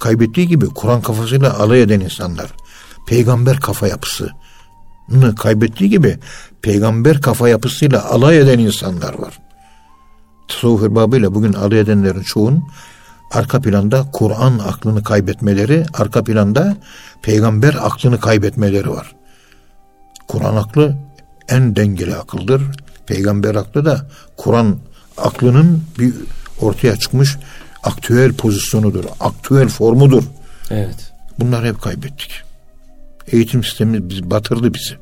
[0.00, 2.52] kaybettiği gibi Kur'an kafasıyla alay eden insanlar.
[3.06, 4.30] Peygamber kafa yapısı
[5.36, 6.18] kaybettiği gibi
[6.62, 9.38] peygamber kafa yapısıyla alay eden insanlar var.
[10.48, 12.64] Tasavvuf erbabıyla bugün alay edenlerin çoğun
[13.30, 16.76] arka planda Kur'an aklını kaybetmeleri, arka planda
[17.22, 19.14] peygamber aklını kaybetmeleri var.
[20.28, 20.96] Kur'an aklı
[21.48, 22.62] en dengeli akıldır.
[23.06, 24.76] Peygamber aklı da Kur'an
[25.18, 26.14] aklının bir
[26.60, 27.36] ortaya çıkmış
[27.82, 30.22] aktüel pozisyonudur, aktüel formudur.
[30.70, 31.12] Evet.
[31.38, 32.42] Bunları hep kaybettik.
[33.32, 34.96] Eğitim sistemi biz batırdı bizi.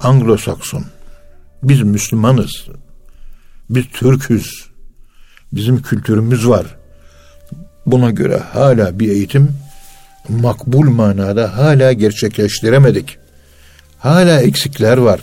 [0.00, 0.84] Anglo-Sakson.
[1.62, 2.66] Biz Müslümanız.
[3.70, 4.66] Biz Türküz.
[5.52, 6.66] Bizim kültürümüz var.
[7.86, 9.50] Buna göre hala bir eğitim
[10.28, 13.18] makbul manada hala gerçekleştiremedik.
[13.98, 15.20] Hala eksikler var.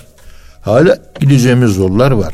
[0.61, 2.33] Hala gideceğimiz yollar var.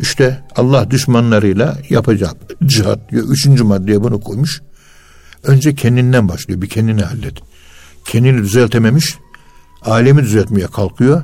[0.00, 2.34] İşte Allah düşmanlarıyla yapacak
[2.66, 3.24] cihat diyor.
[3.28, 4.62] Üçüncü maddeye bunu koymuş.
[5.42, 6.62] Önce kendinden başlıyor.
[6.62, 7.53] Bir kendini hallet.
[8.04, 9.18] Kendini düzeltememiş.
[9.82, 11.22] Alemi düzeltmeye kalkıyor.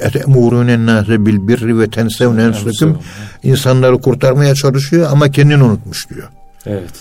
[0.00, 2.98] Etemurûnen nâse bil birri ve tensevne ensukum.
[3.42, 6.28] İnsanları kurtarmaya çalışıyor ama kendini unutmuş diyor.
[6.66, 6.94] Evet.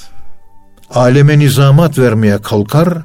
[0.90, 2.98] Aleme nizamat vermeye kalkar.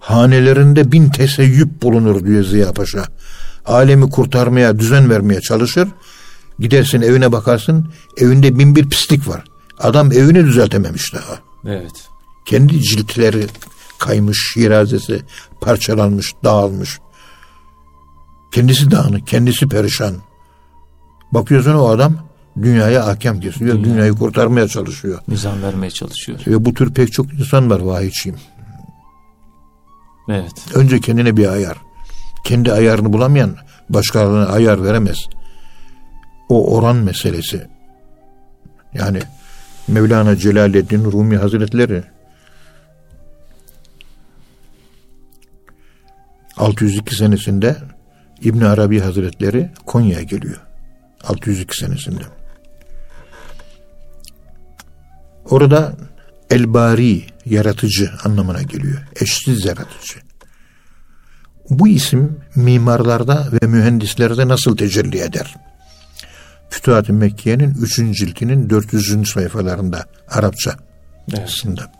[0.00, 3.04] Hanelerinde bin teseyyüp bulunur diyor Ziya Paşa.
[3.66, 5.88] Alemi kurtarmaya, düzen vermeye çalışır.
[6.58, 9.44] Gidersin evine bakarsın evinde bin bir pislik var.
[9.78, 11.38] Adam evini düzeltememiş daha.
[11.66, 11.92] Evet.
[12.46, 13.46] Kendi ciltleri
[13.98, 15.22] kaymış, şirazesi
[15.60, 16.98] parçalanmış, dağılmış.
[18.52, 20.14] Kendisi dağınık, kendisi perişan.
[21.32, 22.16] Bakıyorsun o adam
[22.62, 23.84] dünyaya hakem kesiyor, Dünya.
[23.84, 25.18] dünyayı kurtarmaya çalışıyor.
[25.28, 26.38] Nizam vermeye çalışıyor.
[26.46, 28.38] Ve bu tür pek çok insan var vahiyçiyim.
[30.28, 30.52] Evet.
[30.74, 31.76] Önce kendine bir ayar.
[32.44, 33.56] Kendi ayarını bulamayan
[33.90, 35.18] başkalarına ayar veremez.
[36.48, 37.66] O oran meselesi.
[38.94, 39.18] Yani
[39.88, 42.04] Mevlana Celaleddin Rumi Hazretleri
[46.56, 47.76] 602 senesinde
[48.42, 50.60] İbn Arabi Hazretleri Konya'ya geliyor.
[51.24, 52.22] 602 senesinde.
[55.50, 55.96] Orada
[56.50, 59.06] Elbari yaratıcı anlamına geliyor.
[59.20, 60.18] Eşsiz yaratıcı.
[61.70, 65.56] Bu isim mimarlarda ve mühendislerde nasıl tecelli eder?
[66.70, 67.96] Fütuhat-ı Mekke'nin 3.
[67.96, 69.28] ciltinin 400.
[69.28, 70.76] sayfalarında Arapça
[71.30, 71.42] evet.
[71.44, 71.92] aslında.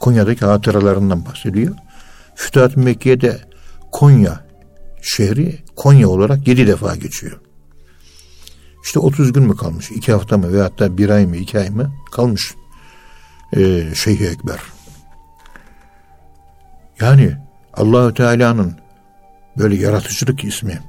[0.00, 1.74] Konya'daki hatıralarından bahsediyor.
[2.34, 3.38] Fütuhat-ı Mekke'de
[3.92, 4.44] Konya
[5.02, 7.40] şehri Konya olarak yedi defa geçiyor.
[8.84, 9.90] İşte 30 gün mü kalmış?
[9.90, 12.54] iki hafta mı veyahut da bir ay mı iki ay mı kalmış
[13.56, 14.58] ee, Şeyh Ekber.
[17.00, 17.36] Yani
[17.74, 18.74] Allahü Teala'nın
[19.58, 20.80] böyle yaratıcılık ismi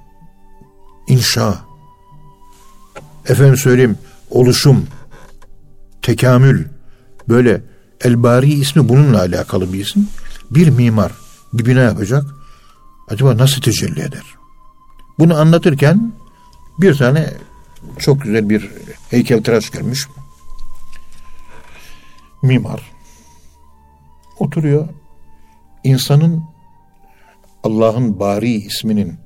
[1.08, 1.62] inşa
[3.28, 3.98] efendim söyleyeyim
[4.30, 4.88] oluşum
[6.02, 6.66] tekamül
[7.30, 7.62] böyle
[8.04, 10.08] Elbari ismi bununla alakalı bir isim.
[10.52, 11.12] Bir mimar
[11.54, 12.24] bir bina yapacak
[13.12, 14.24] acaba nasıl tecelli eder?
[15.20, 16.14] Bunu anlatırken
[16.78, 17.34] bir tane
[18.00, 18.70] çok güzel bir
[19.10, 20.08] heykel tıraş gelmiş.
[22.44, 22.92] Mimar.
[24.40, 24.88] Oturuyor.
[25.84, 26.44] İnsanın
[27.64, 29.20] Allah'ın bari isminin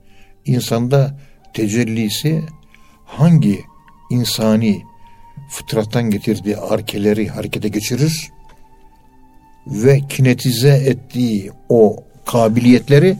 [0.45, 1.19] insanda
[1.53, 2.43] tecellisi
[3.05, 3.63] hangi
[4.09, 4.83] insani
[5.49, 8.31] fıtrattan getirdiği arkeleri harekete geçirir
[9.67, 13.17] ve kinetize ettiği o kabiliyetleri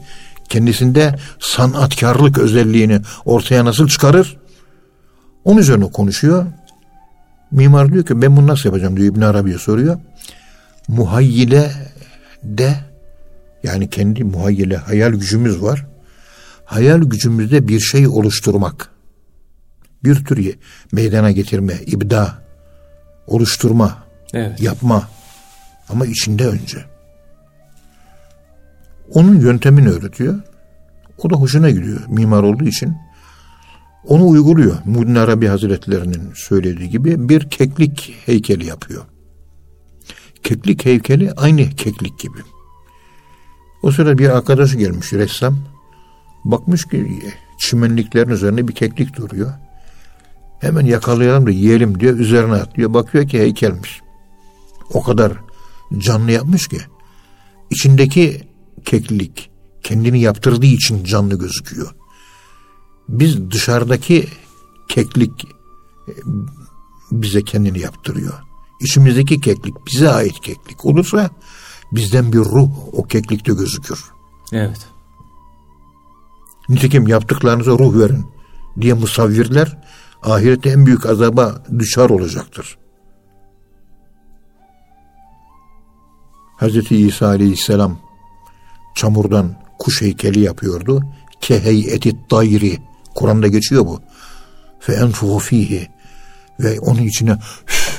[0.50, 4.38] kendisinde sanatkarlık özelliğini ortaya nasıl çıkarır?
[5.44, 6.46] Onun üzerine konuşuyor.
[7.52, 9.98] Mimar diyor ki ben bunu nasıl yapacağım diyor İbn Arabi'ye soruyor.
[10.88, 11.72] Muhayyile
[12.44, 12.76] de
[13.64, 15.86] yani kendi muhayyile hayal gücümüz var.
[16.66, 18.90] Hayal gücümüzde bir şey oluşturmak.
[20.04, 20.56] Bir tür
[20.92, 22.34] meydana getirme, ibda,
[23.28, 24.04] oluşturma,
[24.34, 24.62] evet.
[24.62, 25.10] yapma.
[25.90, 26.95] Ama içinde önce.
[29.10, 30.40] Onun yöntemini öğretiyor.
[31.18, 32.96] O da hoşuna gidiyor mimar olduğu için.
[34.08, 34.78] Onu uyguluyor.
[34.86, 39.04] Muhyiddin Arabi Hazretlerinin söylediği gibi bir keklik heykeli yapıyor.
[40.44, 42.38] Keklik heykeli aynı keklik gibi.
[43.84, 45.58] O sırada bir arkadaşı gelmiş ressam.
[46.46, 47.22] Bakmış ki
[47.60, 49.54] çimenliklerin üzerine bir keklik duruyor.
[50.60, 52.18] Hemen yakalayalım da yiyelim diyor.
[52.18, 52.94] Üzerine atlıyor.
[52.94, 54.02] Bakıyor ki heykelmiş.
[54.94, 55.34] O kadar
[55.98, 56.78] canlı yapmış ki.
[57.70, 58.55] içindeki
[58.86, 59.52] keklik
[59.84, 61.96] kendini yaptırdığı için canlı gözüküyor.
[63.10, 64.28] Biz dışarıdaki
[64.88, 65.46] keklik
[66.08, 66.14] e,
[67.12, 68.34] bize kendini yaptırıyor.
[68.82, 71.30] içimizdeki keklik bize ait keklik olursa
[71.92, 74.04] bizden bir ruh o keklikte gözükür.
[74.52, 74.88] Evet.
[76.70, 78.26] Nitekim yaptıklarınıza ruh verin
[78.82, 79.78] diye musavvirler
[80.24, 82.78] ahirette en büyük azaba düşar olacaktır.
[86.58, 86.92] Hz.
[86.92, 88.05] İsa aleyhisselam
[88.96, 91.04] çamurdan kuş heykeli yapıyordu.
[91.42, 92.78] Keheyeti dayri.
[93.16, 94.02] Kur'an'da geçiyor bu.
[94.80, 95.88] Fe enfuhu fihi.
[96.60, 97.38] Ve onun içine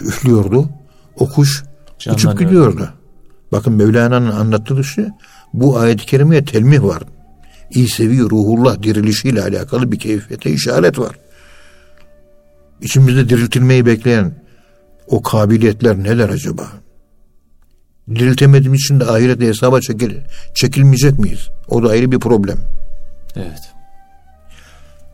[0.00, 0.68] üflüyordu.
[1.16, 1.64] O kuş
[2.10, 2.88] uçup gidiyordu.
[3.52, 5.04] Bakın Mevlana'nın anlattığı şey
[5.54, 7.02] bu ayet-i kerimeye telmih var.
[7.70, 11.16] İsevi ruhullah dirilişiyle alakalı bir keyfiyete işaret var.
[12.80, 14.32] İçimizde diriltilmeyi bekleyen
[15.06, 16.66] o kabiliyetler neler acaba?
[18.14, 20.14] Diriltemediğim için de ahirete hesaba çekil,
[20.54, 21.48] çekilmeyecek miyiz?
[21.68, 22.58] O da ayrı bir problem.
[23.36, 23.72] Evet.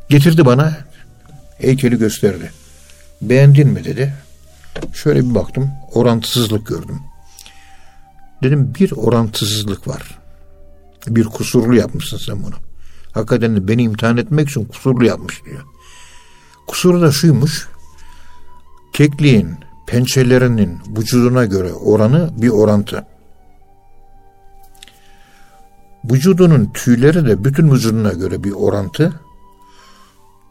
[0.09, 0.79] Getirdi bana
[1.59, 2.53] heykeli gösterdi.
[3.23, 4.15] Beğendin mi dedi.
[4.95, 7.01] Şöyle bir baktım orantısızlık gördüm.
[8.43, 10.19] Dedim bir orantısızlık var.
[11.09, 12.55] Bir kusurlu yapmışsın sen bunu.
[13.13, 15.63] Hakikaten de beni imtihan etmek için kusurlu yapmış diyor.
[16.67, 17.69] Kusuru da şuymuş.
[18.93, 19.57] Kekliğin
[19.93, 23.07] pençelerinin vücuduna göre oranı bir orantı.
[26.05, 29.21] Vücudunun tüyleri de bütün vücuduna göre bir orantı.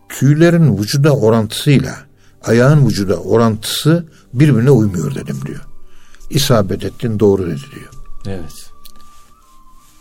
[0.09, 1.95] Tüylerin vücuda orantısıyla
[2.43, 5.67] ayağın vücuda orantısı birbirine uymuyor dedim diyor.
[6.29, 7.91] İsabet ettin doğru dedi diyor.
[8.25, 8.71] Evet.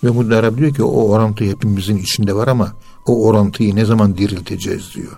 [0.05, 2.73] Ve Muhtar diyor ki o orantı hepimizin içinde var ama
[3.07, 5.13] o orantıyı ne zaman dirilteceğiz diyor.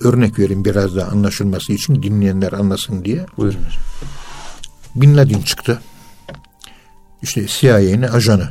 [0.00, 3.26] Örnek vereyim biraz daha anlaşılması için dinleyenler anlasın diye.
[3.36, 3.60] Buyurun.
[4.94, 5.80] Bin Laden çıktı.
[7.22, 8.48] İşte CIA'nin ajanı.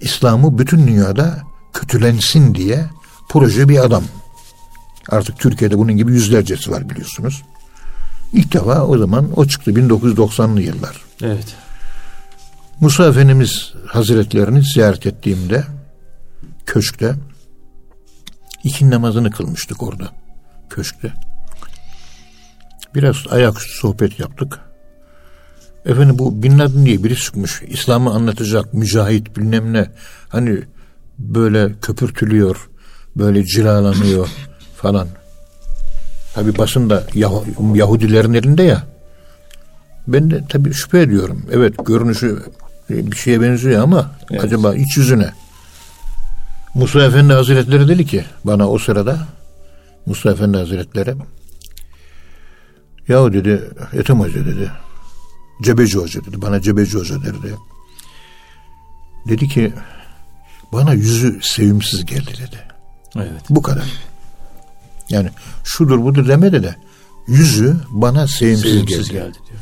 [0.00, 2.86] İslam'ı bütün dünyada kötülensin diye
[3.28, 4.04] proje bir adam.
[5.08, 7.42] Artık Türkiye'de bunun gibi yüzlercesi var biliyorsunuz.
[8.32, 10.96] İlk defa o zaman o çıktı 1990'lı yıllar.
[11.22, 11.56] Evet.
[12.80, 15.64] Musa Efendimiz Hazretlerini ziyaret ettiğimde
[16.66, 17.14] köşkte
[18.68, 20.08] iki namazını kılmıştık orada
[20.70, 21.12] köşkte.
[22.94, 24.60] Biraz ayaküstü sohbet yaptık.
[25.86, 27.62] Efendim bu Bin Laden diye biri çıkmış.
[27.66, 29.90] İslam'ı anlatacak mücahit bilmem ne.
[30.28, 30.58] Hani
[31.18, 32.68] böyle köpürtülüyor.
[33.16, 34.28] Böyle cilalanıyor
[34.76, 35.08] falan.
[36.34, 38.82] Tabi basında Yah- Yahudilerin elinde ya.
[40.08, 41.46] Ben de tabi şüphe ediyorum.
[41.52, 42.42] Evet görünüşü
[42.90, 44.44] bir şeye benziyor ama evet.
[44.44, 45.30] acaba iç yüzüne.
[46.74, 49.18] Musa Efendi Hazretleri dedi ki bana o sırada
[50.06, 51.14] Musa Efendi Hazretleri
[53.08, 54.70] yahu dedi Ethem Hoca dedi
[55.62, 57.56] Cebeci Hoca dedi bana Cebeci Hoca derdi.
[59.28, 59.72] Dedi ki
[60.72, 62.60] bana yüzü sevimsiz geldi dedi.
[63.16, 63.42] Evet.
[63.50, 63.84] Bu kadar.
[65.10, 65.30] Yani
[65.64, 66.76] şudur budur demedi de
[67.28, 69.12] yüzü bana sevimsiz, sevimsiz geldi.
[69.12, 69.60] geldi diyor.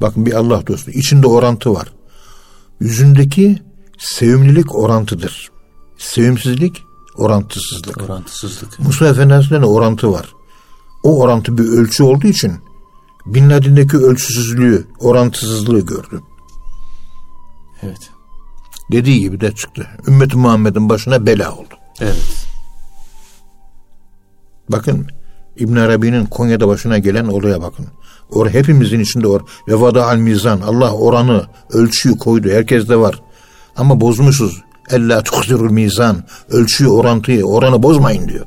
[0.00, 0.90] Bakın bir Allah dostu.
[0.90, 1.88] içinde orantı var.
[2.80, 3.62] Yüzündeki
[3.98, 5.50] sevimlilik orantıdır.
[5.98, 6.84] Sevimsizlik
[7.16, 8.02] orantısızlık.
[8.02, 8.78] Orantısızlık.
[8.78, 10.34] Musa Efendimiz'de de orantı var.
[11.02, 12.52] O orantı bir ölçü olduğu için
[13.26, 16.20] Bin Laden'deki ölçüsüzlüğü, orantısızlığı gördü.
[17.82, 18.10] Evet.
[18.92, 19.86] Dediği gibi de çıktı.
[20.06, 21.74] Ümmet Muhammed'in başına bela oldu.
[22.00, 22.46] Evet.
[24.68, 25.06] Bakın
[25.56, 27.86] İbn Arabi'nin Konya'da başına gelen olaya bakın.
[28.30, 30.60] Or hepimizin içinde or ve vada al mizan.
[30.60, 32.48] Allah oranı, ölçüyü koydu.
[32.48, 33.22] Herkeste var.
[33.76, 34.62] Ama bozmuşuz.
[34.90, 36.24] Ella tuhzirul mizan.
[36.50, 38.46] Ölçüyü, orantıyı, oranı bozmayın diyor.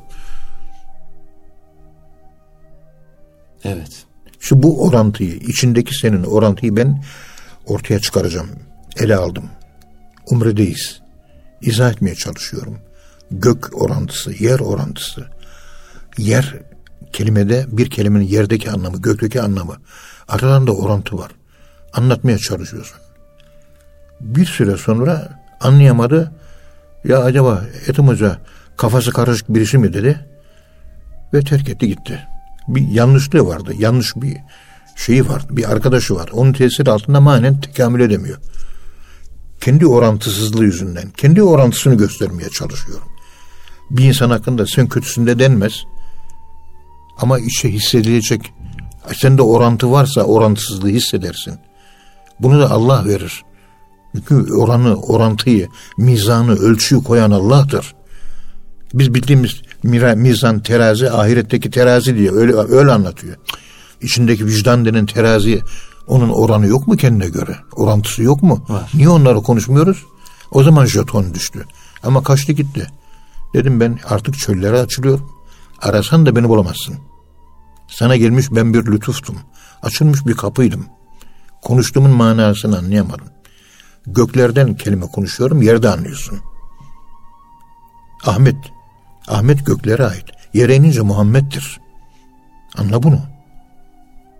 [3.64, 4.04] Evet.
[4.40, 7.04] Şu bu orantıyı, içindeki senin orantıyı ben
[7.66, 8.50] ortaya çıkaracağım.
[8.96, 9.44] Ele aldım.
[10.26, 11.00] Umredeyiz.
[11.60, 12.78] İzah etmeye çalışıyorum.
[13.30, 15.26] Gök orantısı, yer orantısı.
[16.18, 16.54] Yer
[17.12, 19.76] kelimede bir kelimenin yerdeki anlamı, gökteki anlamı.
[20.28, 21.30] Aralarında orantı var.
[21.92, 22.96] Anlatmaya çalışıyorsun.
[24.20, 26.32] Bir süre sonra anlayamadı.
[27.04, 28.38] Ya acaba Etim Hoca
[28.76, 30.26] kafası karışık birisi mi dedi.
[31.34, 32.26] Ve terk etti gitti.
[32.68, 33.72] Bir yanlışlığı vardı.
[33.78, 34.36] Yanlış bir
[34.96, 35.42] şeyi var.
[35.50, 36.28] Bir arkadaşı var.
[36.32, 38.38] Onun tesiri altında manen tekamül edemiyor.
[39.60, 41.10] Kendi orantısızlığı yüzünden.
[41.10, 43.08] Kendi orantısını göstermeye çalışıyorum.
[43.90, 45.72] Bir insan hakkında sen kötüsünde denmez.
[47.18, 48.52] Ama içe hissedilecek
[49.16, 51.58] sende orantı varsa orantısızlığı hissedersin.
[52.40, 53.44] Bunu da Allah verir.
[54.14, 55.68] Çünkü oranı, orantıyı,
[55.98, 57.94] mizanı, ölçüyü koyan Allah'tır.
[58.94, 63.36] Biz bildiğimiz mira, mizan, terazi, ahiretteki terazi diye öyle, öyle anlatıyor.
[64.00, 65.62] İçindeki vicdan denen terazi
[66.06, 67.56] onun oranı yok mu kendine göre?
[67.72, 68.64] Orantısı yok mu?
[68.68, 68.90] Var.
[68.94, 70.04] Niye onları konuşmuyoruz?
[70.50, 71.64] O zaman jeton düştü.
[72.02, 72.86] Ama kaçtı gitti.
[73.54, 75.20] Dedim ben artık çöllere açılıyor.
[75.82, 76.94] Arasan da beni bulamazsın.
[77.88, 79.36] Sana gelmiş ben bir lütuftum.
[79.82, 80.86] Açılmış bir kapıydım.
[81.62, 83.26] Konuştuğumun manasını anlayamadım.
[84.06, 86.40] Göklerden kelime konuşuyorum, yerde anlıyorsun.
[88.26, 88.56] Ahmet,
[89.28, 90.24] Ahmet göklere ait.
[90.54, 91.80] Yere inince Muhammed'dir.
[92.78, 93.20] Anla bunu.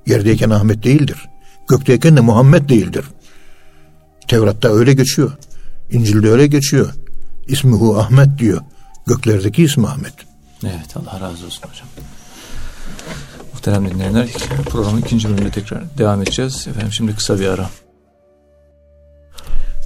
[0.06, 1.28] Yerdeyken Ahmet değildir.
[1.68, 3.04] Gökteyken de Muhammed değildir.
[4.28, 5.32] Tevrat'ta öyle geçiyor.
[5.90, 6.94] İncil'de öyle geçiyor.
[7.48, 8.60] İsmihu Ahmet diyor.
[9.06, 10.14] Göklerdeki ismi Ahmet.
[10.64, 11.88] Evet Allah razı olsun hocam.
[13.52, 14.28] Muhterem dinleyenler
[14.64, 16.66] programın ikinci bölümünde tekrar devam edeceğiz.
[16.68, 17.70] Efendim şimdi kısa bir ara.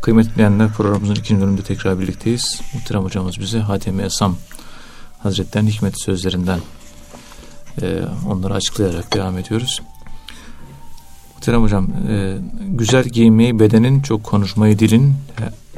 [0.05, 2.61] Kıymetli dinleyenler programımızın ikinci bölümünde tekrar birlikteyiz.
[2.75, 4.37] Muhterem hocamız bize Hatem Esam
[5.19, 6.61] Hazretleri'nin hikmet sözlerinden
[7.83, 9.83] e, onları açıklayarak devam ediyoruz.
[11.35, 12.37] Muhterem hocam, e,
[12.69, 15.15] güzel giyinmeyi bedenin, çok konuşmayı dilin,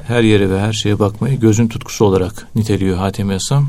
[0.06, 3.68] her yere ve her şeye bakmayı gözün tutkusu olarak niteliyor Hatem Esam.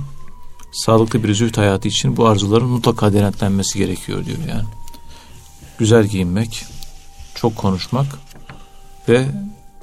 [0.72, 4.68] Sağlıklı bir züht hayatı için bu arzuların mutlaka denetlenmesi gerekiyor diyor yani.
[5.78, 6.66] Güzel giyinmek,
[7.36, 8.06] çok konuşmak
[9.10, 9.28] ve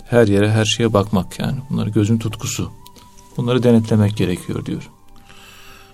[0.04, 1.58] her yere her şeye bakmak yani.
[1.70, 2.72] Bunları gözün tutkusu.
[3.36, 4.90] Bunları denetlemek gerekiyor diyor.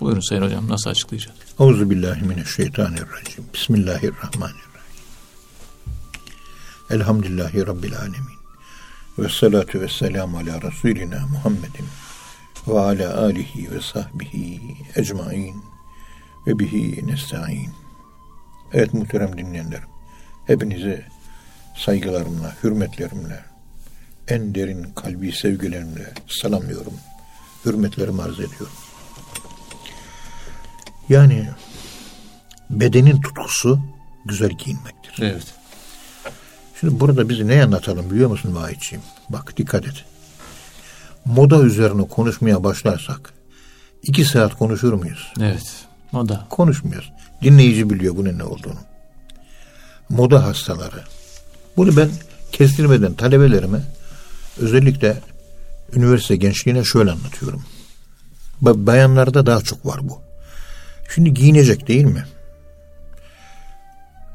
[0.00, 1.38] Buyurun Sayın Hocam nasıl açıklayacağız?
[1.60, 3.44] Euzubillahimineşşeytanirracim.
[3.54, 4.70] Bismillahirrahmanirrahim.
[6.90, 8.40] Elhamdülillahi Rabbil alemin.
[9.18, 11.86] Ve salatu ve selamu ala Resulina Muhammedin
[12.68, 14.60] ve ala alihi ve sahbihi
[14.96, 15.62] ecmain
[16.46, 17.70] ve bihi nesta'in.
[18.72, 19.88] Evet muhterem dinleyenlerim.
[20.46, 21.04] Hepinizi
[21.76, 23.49] saygılarımla, hürmetlerimle,
[24.30, 26.92] en derin kalbi sevgilerimle selamlıyorum.
[27.64, 28.72] Hürmetlerimi arz ediyorum.
[31.08, 31.48] Yani
[32.70, 33.80] bedenin tutkusu
[34.24, 35.22] güzel giyinmektir.
[35.22, 35.46] Evet.
[36.80, 39.02] Şimdi burada bizi ne anlatalım biliyor musun Vahitciğim?
[39.28, 40.04] Bak dikkat et.
[41.24, 43.32] Moda üzerine konuşmaya başlarsak
[44.02, 45.32] iki saat konuşur muyuz?
[45.40, 45.72] Evet.
[46.12, 46.46] Moda.
[46.50, 47.12] Konuşmuyoruz.
[47.42, 48.78] Dinleyici biliyor bunun ne olduğunu.
[50.08, 51.04] Moda hastaları.
[51.76, 52.10] Bunu ben
[52.52, 53.80] kestirmeden talebelerime
[54.60, 55.16] özellikle
[55.92, 57.62] üniversite gençliğine şöyle anlatıyorum.
[58.60, 60.18] Bayanlarda daha çok var bu.
[61.14, 62.24] Şimdi giyinecek değil mi?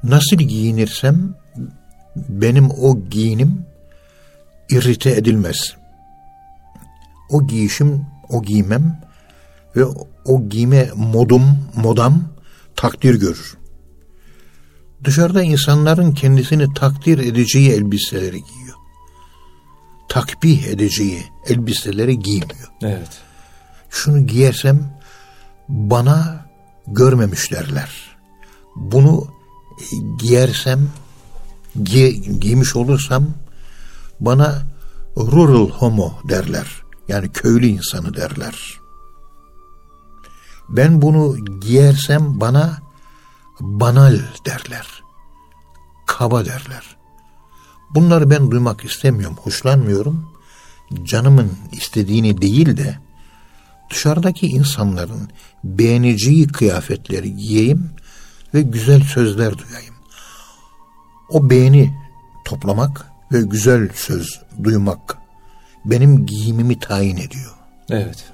[0.04, 1.36] Nasıl giyinirsem
[2.16, 3.66] benim o giyinim
[4.70, 5.76] irrite edilmez.
[7.30, 9.02] O giyişim, o giymem
[9.76, 9.86] ve
[10.26, 12.24] o giyme modum, modam
[12.76, 13.58] takdir görür.
[15.04, 18.65] Dışarıda insanların kendisini takdir edeceği elbiseleri giyiyor.
[20.10, 22.72] Takbih edeceği elbiseleri giymiyor.
[22.82, 23.22] Evet.
[23.90, 25.00] Şunu giyersem
[25.70, 26.46] bana
[26.88, 28.18] görmemiş derler.
[28.76, 29.28] Bunu
[30.20, 30.90] giyersem
[31.84, 33.28] giy, giymiş olursam
[34.20, 34.64] bana
[35.18, 36.68] rural homo derler.
[37.08, 38.80] Yani köylü insanı derler.
[40.70, 42.78] Ben bunu giyersem bana
[43.60, 45.04] banal derler.
[46.06, 46.95] Kaba derler.
[47.96, 50.30] Bunları ben duymak istemiyorum, hoşlanmıyorum.
[51.04, 52.98] Canımın istediğini değil de
[53.90, 55.30] dışarıdaki insanların
[55.64, 57.90] beğeneceği kıyafetleri giyeyim
[58.54, 59.96] ve güzel sözler duyayım.
[61.30, 61.94] O beğeni
[62.46, 65.18] toplamak ve güzel söz duymak
[65.86, 67.52] benim giyimimi tayin ediyor.
[67.90, 68.26] Evet.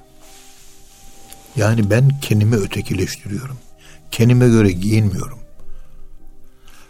[1.56, 3.56] Yani ben kendimi ötekileştiriyorum.
[4.10, 5.38] Kendime göre giyinmiyorum.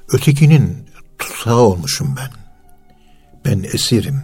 [0.08, 2.41] Ötekinin tutsağı olmuşum ben.
[3.44, 4.22] Ben esirim.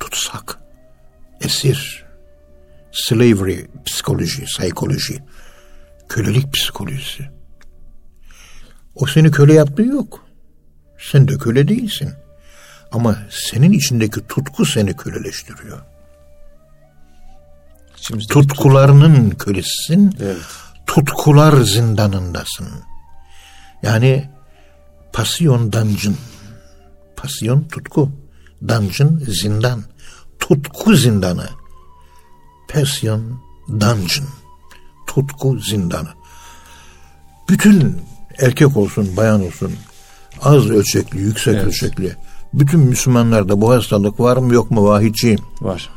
[0.00, 0.58] Tutsak.
[1.40, 2.04] Esir.
[2.92, 5.22] Slavery psikoloji, psikoloji.
[6.08, 7.28] Kölelik psikolojisi.
[8.94, 10.26] O seni köle yaptığı yok.
[10.98, 12.12] Sen de köle değilsin.
[12.92, 15.78] Ama senin içindeki tutku seni köleleştiriyor.
[17.98, 19.44] İçimizdeki Tutkularının tut...
[19.44, 20.16] kölesisin.
[20.20, 20.36] Evet.
[20.86, 22.68] Tutkular zindanındasın.
[23.82, 24.30] Yani
[25.12, 26.16] pasyon dungeon.
[27.16, 28.10] Pasyon tutku.
[28.68, 29.84] Dungeon zindan.
[30.38, 31.48] Tutku zindanı.
[32.68, 34.28] Passion dungeon.
[35.06, 36.08] Tutku zindanı.
[37.48, 37.96] Bütün
[38.38, 39.72] erkek olsun, bayan olsun,
[40.42, 41.66] az ölçekli, yüksek evet.
[41.66, 42.16] ölçekli.
[42.54, 45.40] Bütün Müslümanlarda bu hastalık var mı yok mu vahidciğim?
[45.60, 45.90] Var.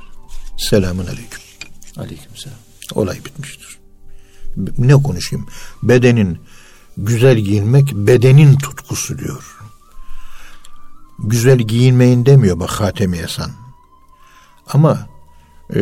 [0.58, 1.40] Selamun aleyküm.
[1.98, 2.58] Aleyküm selam.
[2.96, 3.78] Olay bitmiştir.
[4.78, 5.48] Ne konuşayım?
[5.84, 6.38] Bedenin
[6.98, 9.59] güzel giyinmek bedenin tutkusu diyor.
[11.24, 13.52] Güzel giyinmeyin demiyor bak Hatemi Esan.
[14.68, 15.08] Ama
[15.76, 15.80] e,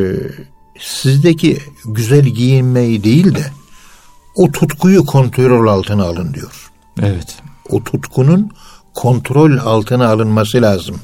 [0.79, 3.51] sizdeki güzel giyinmeyi değil de
[4.35, 6.71] o tutkuyu kontrol altına alın diyor.
[7.01, 7.38] Evet.
[7.69, 8.51] O tutkunun
[8.93, 10.99] kontrol altına alınması lazım.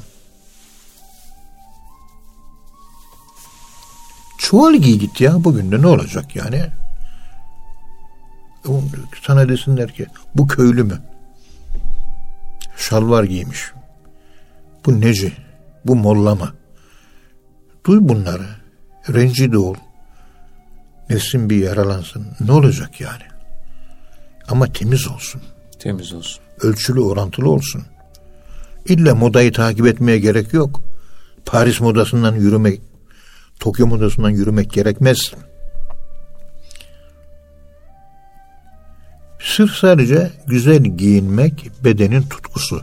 [4.38, 6.62] Çuval giy git ya bugün de ne olacak yani?
[9.26, 11.02] Sana desinler ki bu köylü mü?
[12.76, 13.72] Şalvar giymiş.
[14.86, 15.32] Bu neci?
[15.84, 16.52] Bu molla mı?
[17.86, 18.46] Duy bunları.
[19.08, 19.74] Rencide ol.
[21.10, 22.26] Nefsin bir yaralansın.
[22.40, 23.22] Ne olacak yani?
[24.48, 25.42] Ama temiz olsun.
[25.78, 26.44] Temiz olsun.
[26.60, 27.82] Ölçülü orantılı olsun.
[28.86, 30.80] İlla modayı takip etmeye gerek yok.
[31.46, 32.80] Paris modasından yürümek,
[33.60, 35.32] Tokyo modasından yürümek gerekmez.
[39.40, 42.82] Sırf sadece güzel giyinmek bedenin tutkusu.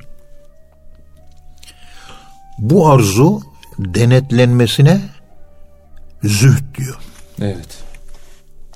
[2.61, 3.41] Bu arzu
[3.79, 5.01] denetlenmesine
[6.23, 6.97] zühd diyor.
[7.41, 7.83] Evet.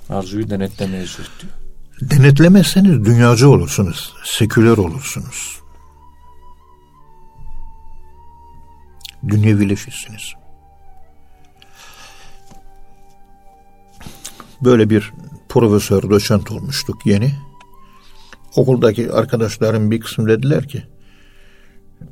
[0.09, 1.53] Arzuyu denetlemeye zühd diyor.
[2.01, 5.59] Denetlemezseniz dünyacı olursunuz, seküler olursunuz.
[9.27, 10.33] Dünyevileşirsiniz.
[14.61, 15.13] Böyle bir
[15.49, 17.31] profesör, doçent olmuştuk yeni.
[18.55, 20.83] Okuldaki arkadaşlarım bir kısım dediler ki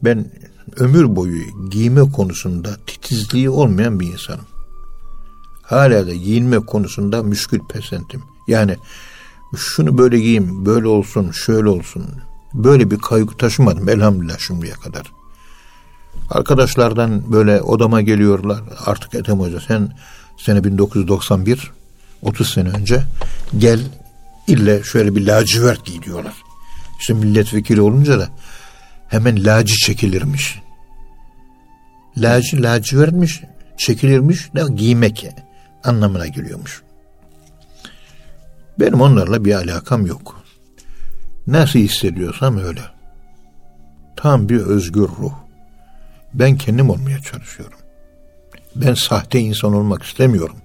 [0.03, 0.25] ben
[0.75, 4.45] ömür boyu giyme konusunda titizliği olmayan bir insanım.
[5.61, 8.23] Hala da giyinme konusunda müşkül pesentim.
[8.47, 8.77] Yani
[9.57, 12.05] şunu böyle giyeyim, böyle olsun, şöyle olsun.
[12.53, 15.11] Böyle bir kaygı taşımadım elhamdülillah şimdiye kadar.
[16.29, 18.61] Arkadaşlardan böyle odama geliyorlar.
[18.85, 19.97] Artık Ethem Hoca sen
[20.37, 21.71] sene 1991
[22.21, 23.03] 30 sene önce
[23.57, 23.79] gel
[24.47, 26.33] ille şöyle bir lacivert giy diyorlar.
[26.99, 28.29] İşte milletvekili olunca da
[29.13, 30.59] hemen laci çekilirmiş.
[32.17, 33.41] Laci lacivertmiş,
[33.77, 35.27] çekilirmiş de giymek
[35.83, 36.83] anlamına geliyormuş.
[38.79, 40.43] Benim onlarla bir alakam yok.
[41.47, 42.81] Nasıl hissediyorsam öyle.
[44.15, 45.33] Tam bir özgür ruh.
[46.33, 47.79] Ben kendim olmaya çalışıyorum.
[48.75, 50.57] Ben sahte insan olmak istemiyorum.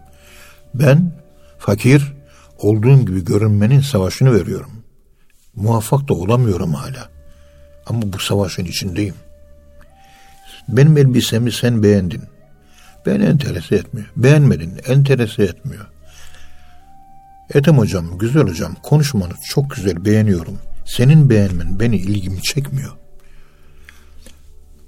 [0.75, 1.13] Ben
[1.59, 2.15] fakir,
[2.59, 4.85] olduğum gibi görünmenin savaşını veriyorum.
[5.55, 7.18] Muvaffak da olamıyorum hala.
[7.89, 9.15] Ama bu savaşın içindeyim.
[10.69, 12.23] Benim elbisemi sen beğendin.
[13.07, 14.09] Ben enterese etmiyor.
[14.17, 15.87] Beğenmedin, enterese etmiyor.
[17.55, 20.59] Ethem hocam, güzel hocam, konuşmanız çok güzel, beğeniyorum.
[20.87, 22.93] Senin beğenmen beni ilgimi çekmiyor.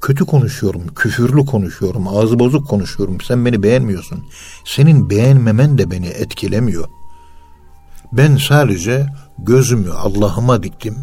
[0.01, 3.21] Kötü konuşuyorum, küfürlü konuşuyorum, ağzı bozuk konuşuyorum.
[3.21, 4.25] Sen beni beğenmiyorsun.
[4.65, 6.89] Senin beğenmemen de beni etkilemiyor.
[8.13, 9.07] Ben sadece
[9.39, 10.97] gözümü Allah'ıma diktim.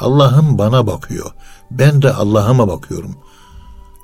[0.00, 1.30] Allah'ım bana bakıyor.
[1.70, 3.16] Ben de Allah'ıma bakıyorum.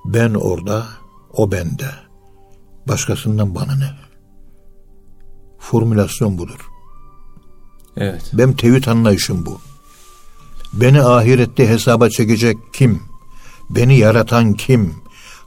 [0.05, 0.87] Ben orada,
[1.33, 1.91] o bende.
[2.89, 3.91] Başkasından bana ne?
[5.59, 6.71] Formülasyon budur.
[7.97, 8.31] Evet.
[8.33, 9.61] Benim tevhid anlayışım bu.
[10.73, 13.03] Beni ahirette hesaba çekecek kim?
[13.71, 14.95] Beni yaratan kim?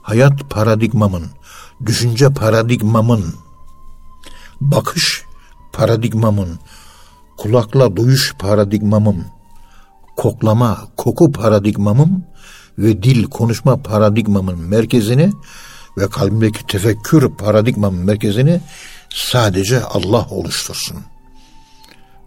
[0.02, 1.26] Hayat paradigmamın,
[1.86, 3.34] düşünce paradigmamın,
[4.60, 5.24] bakış
[5.72, 6.58] paradigmamın,
[7.36, 9.26] kulakla duyuş paradigmamın,
[10.20, 12.24] koklama, koku paradigmamın
[12.78, 15.32] ve dil konuşma paradigmamın merkezini
[15.98, 18.60] ve kalbimdeki tefekkür paradigmamın merkezini
[19.14, 20.96] sadece Allah oluştursun.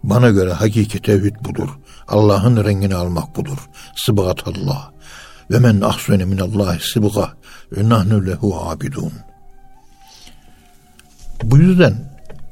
[0.02, 1.68] Bana göre hakiki tevhid budur.
[2.08, 3.58] Allah'ın rengini almak budur.
[3.96, 4.92] Sıbgat Allah.
[5.50, 7.32] Ve men ahsene minallahi sıbga
[7.76, 9.12] ve nahnu lehu abidun.
[11.42, 11.94] Bu yüzden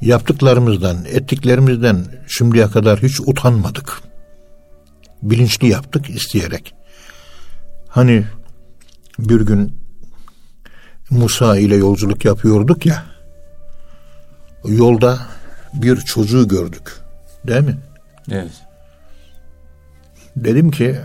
[0.01, 4.12] yaptıklarımızdan, ettiklerimizden şimdiye kadar hiç utanmadık.
[5.23, 6.75] Bilinçli yaptık isteyerek.
[7.89, 8.25] Hani
[9.19, 9.83] bir gün
[11.11, 13.05] Musa ile yolculuk yapıyorduk ya.
[14.65, 15.19] Yolda
[15.75, 16.97] bir çocuğu gördük.
[17.47, 17.79] Değil mi?
[18.31, 18.53] Evet.
[20.37, 20.99] Dedim ki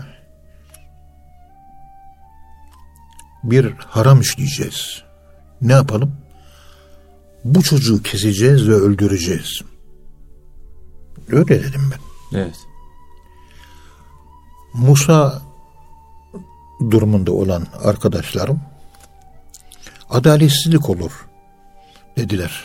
[3.44, 5.02] bir haram işleyeceğiz.
[5.60, 6.16] Ne yapalım?
[7.44, 9.60] Bu çocuğu keseceğiz ve öldüreceğiz.
[11.32, 12.38] Öyle dedim ben.
[12.38, 12.56] Evet.
[14.78, 15.42] Musa
[16.90, 18.60] durumunda olan arkadaşlarım
[20.10, 21.28] adaletsizlik olur
[22.16, 22.64] dediler.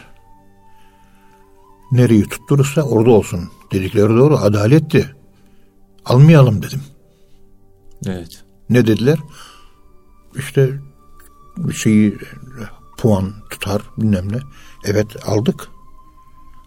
[1.91, 5.15] Nereyi tutturursa orada olsun dedikleri doğru adaletti.
[6.05, 6.81] Almayalım dedim.
[8.05, 8.43] Evet.
[8.69, 9.19] Ne dediler?
[10.35, 10.79] İşte
[11.83, 12.17] şeyi
[12.97, 14.37] puan tutar bilmem ne.
[14.85, 15.67] Evet aldık.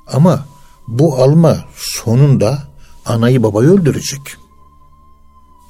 [0.06, 0.46] Ama
[0.88, 2.62] bu alma sonunda
[3.06, 4.36] anayı babayı öldürecek.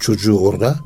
[0.00, 0.76] Çocuğu orada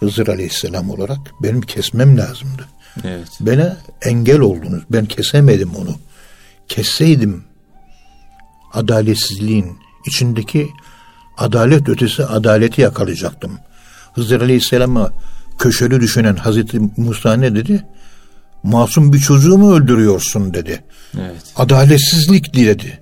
[0.00, 2.68] Hızır Aleyhisselam olarak benim kesmem lazımdı.
[3.04, 3.28] Evet.
[3.40, 4.82] Bana engel oldunuz.
[4.90, 5.94] Ben kesemedim onu.
[6.68, 7.44] Kesseydim
[8.72, 10.70] adaletsizliğin içindeki
[11.38, 13.58] adalet ötesi adaleti yakalayacaktım.
[14.14, 15.10] Hızır Aleyhisselam'a
[15.58, 17.84] köşeli düşünen Hazreti Musa ne dedi?
[18.62, 20.84] Masum bir çocuğu mu öldürüyorsun dedi.
[21.20, 21.42] Evet.
[21.56, 23.00] Adaletsizlik diledi.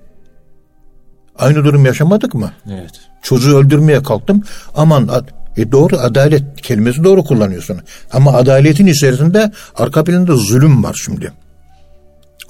[1.37, 2.51] Aynı durum yaşamadık mı?
[2.71, 2.91] Evet.
[3.21, 4.43] Çocuğu öldürmeye kalktım.
[4.75, 5.09] Aman
[5.57, 7.81] e doğru adalet kelimesi doğru kullanıyorsun.
[8.11, 11.31] Ama adaletin içerisinde arka planda zulüm var şimdi.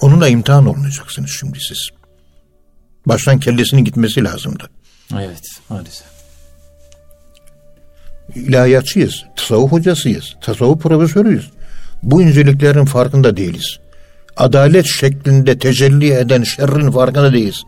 [0.00, 1.88] Onunla imtihan olunacaksınız şimdi siz.
[3.06, 4.70] Baştan kellesinin gitmesi lazımdı.
[5.14, 6.06] Evet maalesef.
[8.34, 11.50] İlahiyatçıyız, tasavvuf hocasıyız, tasavvuf profesörüyüz.
[12.02, 13.78] Bu inceliklerin farkında değiliz.
[14.36, 17.62] Adalet şeklinde tecelli eden şerrin farkında değiliz.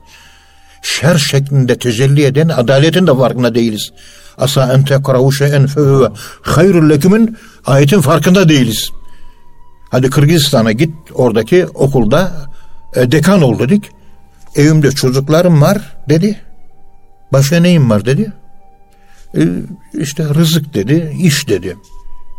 [0.82, 3.92] Şer şeklinde tecelli eden adaletin de farkında değiliz.
[4.38, 6.08] Asa en tekrahu şeyen fehuve
[6.42, 8.90] hayrul lekümün ayetin farkında değiliz.
[9.90, 12.32] Hadi Kırgızistan'a git oradaki okulda
[12.96, 13.90] e, dekan ol dedik.
[14.56, 16.40] Evimde çocuklarım var dedi.
[17.32, 18.32] Başka neyim var dedi.
[19.36, 19.40] E,
[19.94, 21.76] işte rızık dedi, iş dedi.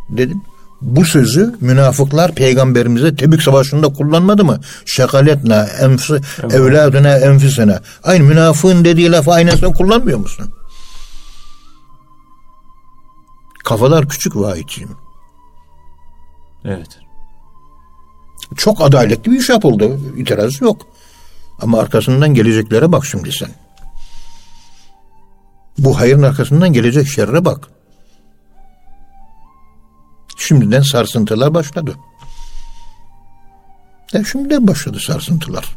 [0.10, 0.42] Dedim.
[0.82, 4.60] Bu sözü münafıklar peygamberimize Tebük Savaşı'nda kullanmadı mı?
[4.86, 6.54] Şekaletna, enfsi, evet.
[6.54, 7.80] evladına, enfisine.
[8.04, 10.46] Aynı münafığın dediği lafı aynısını kullanmıyor musun?
[13.66, 14.90] Kafalar küçük vahiyçiyim.
[16.66, 17.00] Evet.
[18.58, 20.00] Çok adaletli bir iş yapıldı.
[20.18, 20.88] İtiraz yok.
[21.62, 23.50] Ama arkasından geleceklere bak şimdi sen.
[25.78, 27.68] Bu hayırın arkasından gelecek şerre bak.
[30.38, 31.96] Şimdiden sarsıntılar başladı.
[34.14, 35.76] Ya şimdiden başladı sarsıntılar.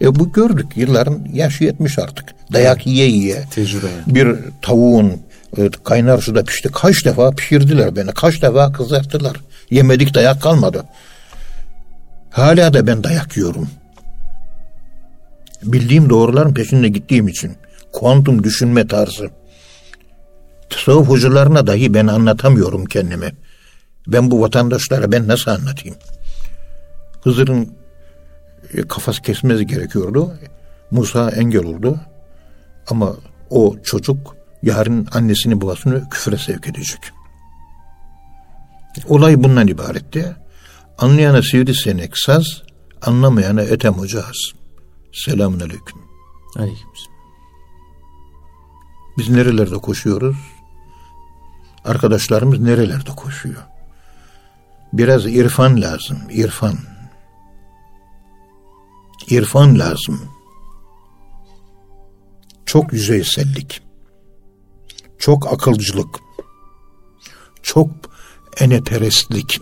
[0.00, 2.34] E bu gördük yılların yaşı yetmiş artık.
[2.52, 3.44] Dayak yiye yiye.
[3.50, 3.86] Tecrübe.
[4.06, 5.16] Bir tavuğun e,
[5.84, 6.68] kaynar suda pişti.
[6.72, 8.12] Kaç defa pişirdiler beni.
[8.12, 9.36] Kaç defa kızarttılar.
[9.70, 10.84] Yemedik dayak kalmadı.
[12.30, 13.68] Hala da ben dayak yiyorum.
[15.62, 17.56] Bildiğim doğruların peşinde gittiğim için.
[17.92, 19.30] Kuantum düşünme tarzı.
[20.70, 23.32] Tasavvuf hocalarına dahi ben anlatamıyorum kendimi.
[24.06, 25.96] Ben bu vatandaşlara ben nasıl anlatayım?
[27.24, 27.72] Hızır'ın
[28.74, 30.32] e, kafası kesmesi gerekiyordu.
[30.90, 32.00] Musa engel oldu.
[32.90, 33.16] Ama
[33.50, 37.00] o çocuk yarın annesini babasını küfre sevk edecek.
[39.08, 40.36] Olay bundan ibaretti.
[40.98, 42.62] Anlayana sivrisinek saz,
[43.02, 44.36] anlamayana etem hocaz.
[45.12, 46.00] Selamun aleyküm.
[46.56, 46.88] Aleyküm.
[49.18, 50.36] Biz nerelerde koşuyoruz?
[51.84, 53.62] Arkadaşlarımız nerelerde koşuyor?
[54.92, 56.74] Biraz irfan lazım, irfan.
[59.28, 60.20] İrfan lazım.
[62.66, 63.83] Çok yüzeysellik.
[65.24, 66.20] Çok akılcılık.
[67.62, 67.90] Çok
[68.58, 69.60] eneperestlik.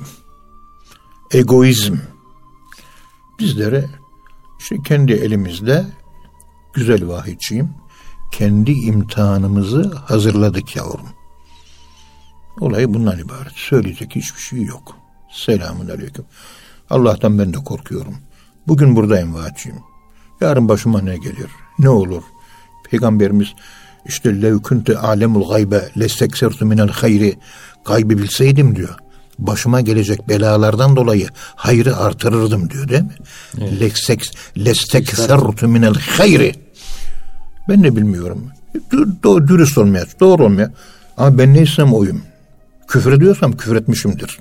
[1.30, 1.96] Egoizm.
[3.38, 3.90] Bizlere
[4.60, 5.86] işte kendi elimizde
[6.72, 7.70] güzel vahiyçiyim.
[8.32, 11.08] Kendi imtihanımızı hazırladık yavrum.
[12.60, 13.52] Olay bundan ibaret.
[13.54, 14.96] Söyleyecek hiçbir şey yok.
[15.32, 16.24] Selamun aleyküm.
[16.90, 18.16] Allah'tan ben de korkuyorum.
[18.66, 19.78] Bugün buradayım vaçiyim.
[20.40, 21.50] Yarın başıma ne gelir?
[21.78, 22.22] Ne olur?
[22.90, 23.54] Peygamberimiz
[24.06, 27.38] işte lev kuntu alemul gaybe lesteksertu minel hayri
[27.84, 28.94] gaybı bilseydim diyor.
[29.38, 33.14] Başıma gelecek belalardan dolayı hayrı artırırdım diyor değil mi?
[33.60, 33.72] Evet.
[34.58, 36.54] Lesteksertu minel hayri.
[37.68, 38.50] Ben de bilmiyorum.
[39.48, 40.72] Dürüst olmaya, doğru olmaya.
[41.16, 42.22] Ama ben neysem oyum.
[42.88, 44.38] Küfür ediyorsam küfür etmişimdir.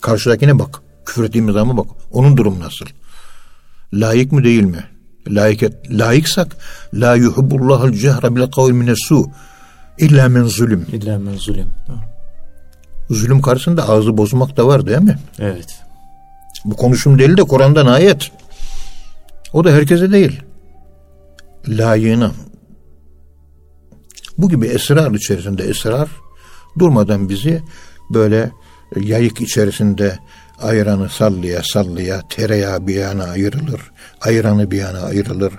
[0.00, 0.80] Karşıdakine bak.
[1.06, 1.86] Küfür ettiğimiz zaman bak.
[2.12, 2.86] Onun durumu nasıl?
[3.92, 4.84] Layık mı değil mi?
[5.28, 6.56] Layık layıksak
[6.94, 9.30] la yuhibbullahul cehre bil kavl minesu
[9.98, 10.86] illa men zulüm.
[10.92, 11.68] İlla men zulüm.
[13.10, 15.18] Zulüm karşısında ağzı bozmak da var değil mi?
[15.38, 15.82] Evet.
[16.64, 18.30] Bu konuşum değil de Kur'an'dan ayet.
[19.52, 20.40] O da herkese değil.
[21.68, 22.32] Layığına.
[24.38, 26.08] Bu gibi esrar içerisinde esrar
[26.78, 27.62] durmadan bizi
[28.10, 28.50] böyle
[29.00, 30.18] yayık içerisinde
[30.60, 33.80] ayranı sallaya sallaya tereyağı bir yana ayrılır.
[34.20, 35.52] Ayranı bir yana ayrılır.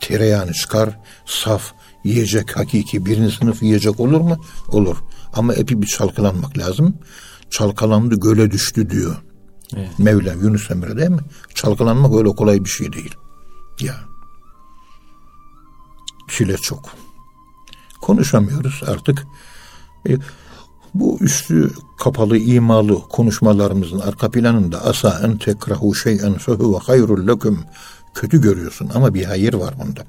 [0.00, 0.98] Tereyağını çıkar.
[1.26, 1.72] Saf
[2.04, 4.44] yiyecek hakiki birinci sınıf yiyecek olur mu?
[4.68, 4.96] Olur.
[5.32, 6.98] Ama epi bir çalkalanmak lazım.
[7.50, 9.16] Çalkalandı göle düştü diyor.
[9.76, 9.98] Evet.
[9.98, 11.20] Mevla Yunus Emre değil mi?
[11.54, 13.14] Çalkalanmak öyle kolay bir şey değil.
[13.80, 13.94] Ya.
[16.28, 16.90] Çile çok.
[18.00, 19.26] Konuşamıyoruz artık.
[20.08, 20.16] E,
[20.94, 27.58] bu üstü kapalı imalı konuşmalarımızın arka planında asa en tekrahu şey'en fehuve hayrul leküm
[28.14, 30.00] kötü görüyorsun ama bir hayır var bunda.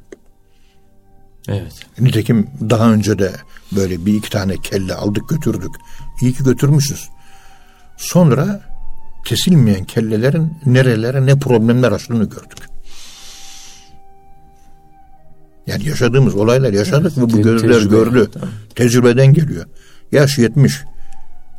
[1.47, 1.73] Evet.
[1.99, 3.31] Nitekim daha önce de
[3.71, 5.71] böyle bir iki tane kelle aldık götürdük.
[6.21, 7.09] İyi ki götürmüşüz.
[7.97, 8.61] Sonra
[9.25, 12.69] kesilmeyen kellelerin nerelere ne problemler açtığını gördük.
[15.67, 18.29] Yani yaşadığımız olaylar yaşadık evet, ve bu gözler gördü.
[18.33, 18.49] Tamam.
[18.75, 19.65] Tecrübeden geliyor.
[20.11, 20.83] Yaş 70.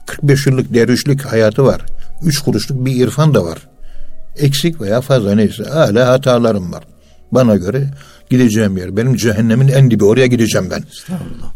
[0.07, 1.80] 45 yıllık dervişlik hayatı var.
[2.22, 3.59] 3 kuruşluk bir irfan da var.
[4.36, 6.84] Eksik veya fazla neyse hala hatalarım var.
[7.32, 7.90] Bana göre
[8.30, 8.96] gideceğim yer.
[8.96, 10.05] Benim cehennemin en dibi.
[10.05, 10.82] Oraya gideceğim ben.
[10.92, 11.53] Estağfurullah.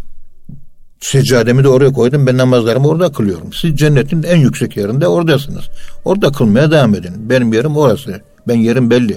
[1.01, 2.27] Seccademi de oraya koydum.
[2.27, 3.53] Ben namazlarımı orada kılıyorum.
[3.53, 5.65] Siz cennetin en yüksek yerinde oradasınız.
[6.05, 7.31] Orada kılmaya devam edin.
[7.31, 8.21] Benim yerim orası.
[8.49, 9.17] Ben yerim belli.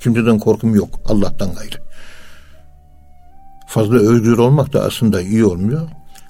[0.00, 1.00] Kimseden korkum yok.
[1.04, 1.76] Allah'tan gayrı.
[3.68, 5.88] Fazla özgür olmak da aslında iyi olmuyor.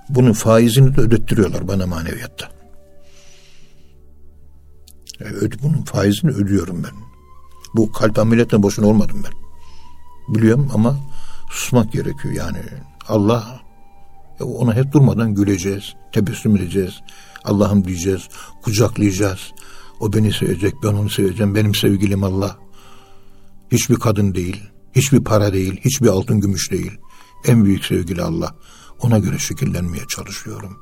[0.09, 2.48] Bunun faizini de ödettiriyorlar bana maneviyatta.
[5.20, 6.92] Evet, bunun faizini ödüyorum ben.
[7.74, 9.32] Bu kalp ameliyatına boşuna olmadım ben.
[10.34, 10.96] Biliyorum ama
[11.50, 12.59] susmak gerekiyor yani.
[13.09, 13.61] Allah
[14.40, 16.94] ona hep durmadan güleceğiz, tebessüm edeceğiz.
[17.44, 18.28] Allah'ım diyeceğiz,
[18.62, 19.40] kucaklayacağız.
[20.00, 21.54] O beni sevecek, ben onu seveceğim.
[21.54, 22.59] Benim sevgilim Allah.
[23.72, 24.62] Hiçbir kadın değil,
[24.96, 26.92] hiçbir para değil, hiçbir altın gümüş değil.
[27.44, 28.54] En büyük sevgili Allah.
[29.01, 30.78] Ona göre şekillenmeye çalışıyorum.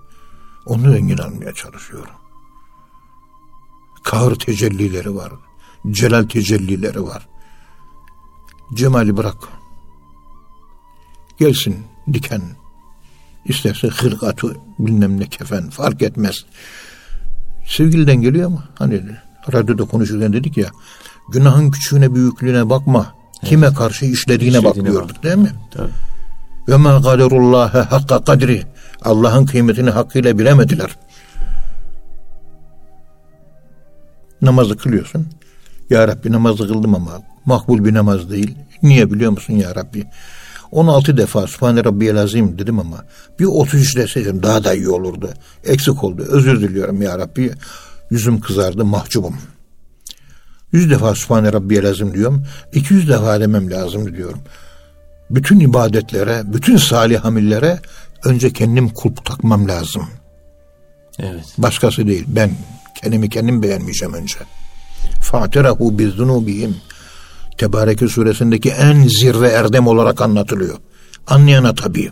[0.67, 2.15] Onu zengin almaya çalışıyorum.
[4.05, 5.33] Kahır tecellileri var.
[5.91, 7.29] Celal tecellileri var.
[8.75, 9.37] Cemali bırak.
[11.39, 11.77] Gelsin
[12.13, 12.43] diken.
[13.45, 16.45] İsterse hırkatı bilmem ne kefen fark etmez.
[17.69, 19.03] Sevgiliden geliyor ama hani
[19.53, 20.71] radyoda konuşurken dedik ya
[21.33, 23.15] günahın küçüğüne büyüklüğüne bakma.
[23.41, 23.49] Evet.
[23.49, 25.23] Kime karşı işlediğine, işlediğine bakıyorduk bak.
[25.23, 25.53] değil mi?
[25.71, 25.91] Tabii.
[26.69, 28.63] Ve ma kaderullâhe hakka kadri.
[29.03, 30.97] Allah'ın kıymetini hakkıyla bilemediler.
[34.43, 35.27] Namazı kılıyorsun.
[35.91, 38.55] Ya Rabbi namazı kıldım ama makbul bir namaz değil.
[38.83, 40.07] Niye biliyor musun ya Rabbi?
[40.73, 43.05] 16 defa Sübhane Rabbiyel Azim dedim ama
[43.39, 45.31] bir 33 deseydim daha da iyi olurdu.
[45.65, 46.23] Eksik oldu.
[46.29, 47.53] Özür diliyorum ya Rabbi.
[48.11, 49.37] Yüzüm kızardı mahcubum.
[50.73, 52.47] 100 defa Sübhane Rabbiyel Azim diyorum.
[52.73, 54.41] 200 defa demem lazım diyorum.
[55.31, 57.81] Bütün ibadetlere, bütün salih amillere
[58.25, 60.07] önce kendim kulp takmam lazım.
[61.19, 61.45] Evet.
[61.59, 62.25] Başkası değil.
[62.29, 62.51] Ben
[63.03, 64.39] kendimi kendim beğenmeyeceğim önce.
[65.21, 66.77] Fatirahu bizzunubihim.
[67.59, 70.79] Tebareke suresindeki en zirve erdem olarak anlatılıyor.
[71.27, 72.11] Anlayana tabii.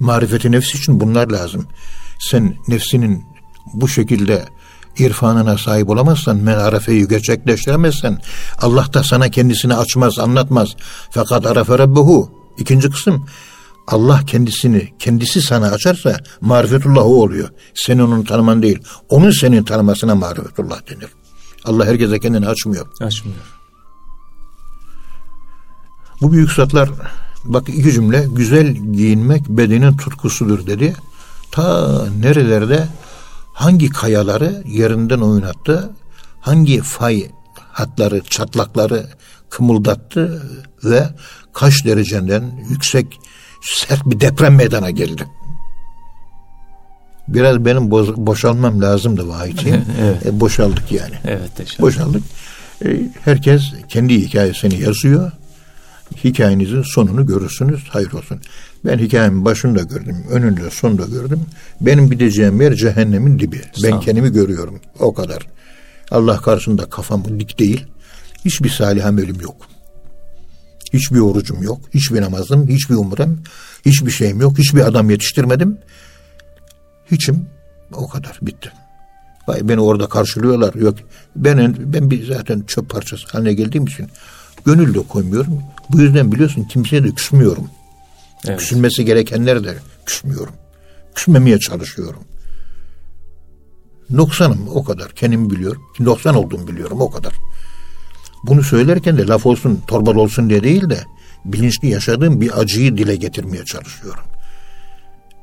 [0.00, 1.66] Marifeti nefs için bunlar lazım.
[2.20, 3.24] Sen nefsinin
[3.74, 4.44] bu şekilde
[4.98, 8.18] irfanına sahip olamazsan, menarefeyi gerçekleştiremezsen,
[8.58, 10.68] Allah da sana kendisini açmaz, anlatmaz.
[11.10, 12.30] Fakat arafe rabbuhu.
[12.58, 13.26] İkinci kısım,
[13.86, 17.48] Allah kendisini, kendisi sana açarsa marifetullah o oluyor.
[17.74, 18.78] Senin onu tanıman değil.
[19.08, 21.08] Onun senin tanımasına marifetullah denir.
[21.64, 22.86] Allah herkese kendini açmıyor.
[23.00, 23.38] Açmıyor.
[26.20, 26.90] Bu büyük zatlar
[27.44, 30.94] bak iki cümle güzel giyinmek bedenin tutkusudur dedi.
[31.50, 32.88] Ta nerelerde
[33.52, 35.90] hangi kayaları yerinden oynattı,
[36.40, 37.26] hangi fay
[37.72, 39.06] hatları, çatlakları
[39.50, 40.42] kımıldattı
[40.84, 41.08] ve
[41.52, 43.20] kaç dereceden yüksek
[43.62, 45.26] sert bir deprem meydana geldi.
[47.28, 49.84] Biraz benim boz, boşalmam lazımdı vahiyciğim.
[50.00, 50.26] evet.
[50.26, 51.14] E, boşaldık yani.
[51.24, 51.56] Evet.
[51.56, 51.82] Teşekkür.
[51.82, 52.22] Boşaldık.
[52.84, 52.88] E,
[53.24, 55.32] herkes kendi hikayesini yazıyor.
[56.24, 57.84] Hikayenizin sonunu görürsünüz.
[57.88, 58.40] Hayır olsun.
[58.84, 60.24] Ben hikayemin başını da gördüm.
[60.30, 61.40] Önünde sonunu da gördüm.
[61.80, 63.60] Benim gideceğim yer cehennemin dibi.
[63.82, 64.80] Ben kendimi görüyorum.
[64.98, 65.46] O kadar.
[66.10, 67.86] Allah karşısında kafam dik değil.
[68.44, 69.56] Hiçbir salih amelim yok.
[70.92, 71.80] Hiçbir orucum yok.
[71.94, 73.38] Hiçbir namazım, hiçbir umrem,
[73.86, 74.58] hiçbir şeyim yok.
[74.58, 75.78] Hiçbir adam yetiştirmedim.
[77.10, 77.46] Hiçim
[77.92, 78.72] o kadar bitti.
[79.48, 80.74] Vay beni orada karşılıyorlar.
[80.74, 80.94] Yok
[81.36, 84.06] ben ben bir zaten çöp parçası haline geldiğim için
[84.66, 85.62] gönül de koymuyorum.
[85.90, 87.70] Bu yüzden biliyorsun kimseye de küsmüyorum.
[88.46, 88.58] Evet.
[88.58, 89.74] Küsülmesi gerekenler de
[90.06, 90.54] küsmüyorum.
[91.14, 92.24] Küsmemeye çalışıyorum.
[94.10, 95.12] Noksanım o kadar.
[95.12, 95.82] Kendimi biliyorum.
[96.00, 97.32] Noksan olduğumu biliyorum o kadar.
[98.42, 101.04] Bunu söylerken de laf olsun, torbal olsun diye değil de
[101.44, 104.24] bilinçli yaşadığım bir acıyı dile getirmeye çalışıyorum.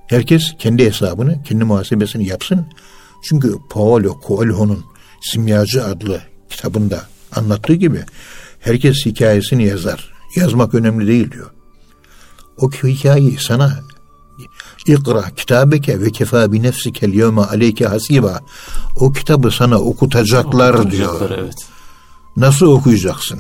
[0.08, 2.66] Herkes kendi hesabını, kendi muhasebesini yapsın.
[3.24, 4.86] Çünkü Paolo Coelho'nun
[5.22, 7.02] Simyacı adlı kitabında
[7.36, 8.04] anlattığı gibi
[8.60, 10.14] herkes hikayesini yazar.
[10.36, 11.52] Yazmak önemli değil diyor.
[12.62, 13.80] O hikayeyi sana
[14.88, 18.40] İkra kitabeke ve kefa bi nefsikel yevme aleyke hasiba.
[18.96, 21.32] O kitabı sana okutacaklar diyor.
[21.38, 21.68] Evet.
[22.38, 23.40] Nasıl okuyacaksın?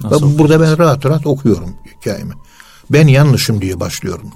[0.00, 2.32] Nasıl burada ben rahat rahat okuyorum hikayemi.
[2.90, 4.30] Ben yanlışım diye başlıyorum.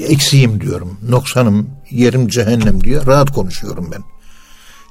[0.00, 0.98] Eksiğim diyorum.
[1.08, 4.02] Noksanım, yerim cehennem diye rahat konuşuyorum ben.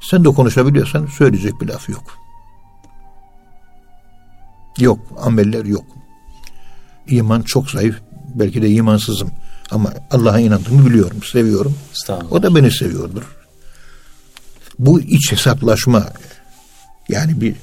[0.01, 2.03] Sen de konuşabiliyorsan söyleyecek bir laf yok.
[4.79, 5.85] Yok, ameller yok.
[7.07, 7.95] İman çok zayıf.
[8.35, 9.31] Belki de imansızım.
[9.71, 11.77] Ama Allah'a inandığımı biliyorum, seviyorum.
[12.31, 13.23] O da beni seviyordur.
[14.79, 16.05] Bu iç hesaplaşma
[17.09, 17.55] yani bir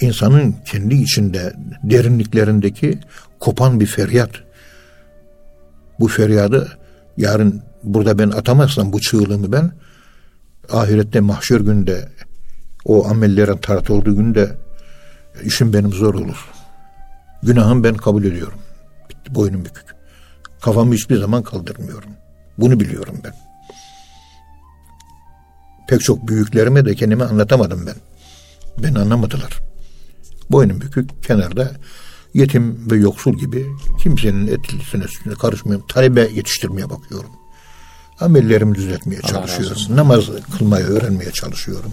[0.00, 1.52] insanın kendi içinde
[1.82, 2.98] derinliklerindeki
[3.40, 4.30] kopan bir feryat.
[6.00, 6.78] Bu feryadı
[7.16, 9.72] yarın burada ben atamazsam bu çığlığımı ben
[10.70, 12.08] ahirette mahşer günde
[12.84, 14.56] o amellerin tartıldığı günde
[15.44, 16.48] işim benim zor olur.
[17.42, 18.58] Günahım ben kabul ediyorum.
[19.10, 19.86] Bitti, boynum bükük.
[20.60, 22.10] Kafamı hiçbir zaman kaldırmıyorum.
[22.58, 23.34] Bunu biliyorum ben.
[25.88, 27.96] Pek çok büyüklerime de kendimi anlatamadım ben.
[28.82, 29.58] Beni anlamadılar.
[30.50, 31.72] Boynum bükük, kenarda
[32.34, 33.66] yetim ve yoksul gibi
[34.02, 35.86] kimsenin etilisine sütüne karışmıyorum.
[35.86, 37.30] Talebe yetiştirmeye bakıyorum.
[38.20, 39.96] Amellerimi düzeltmeye Allah çalışıyorum.
[39.96, 40.24] Namaz
[40.58, 41.92] kılmayı öğrenmeye çalışıyorum.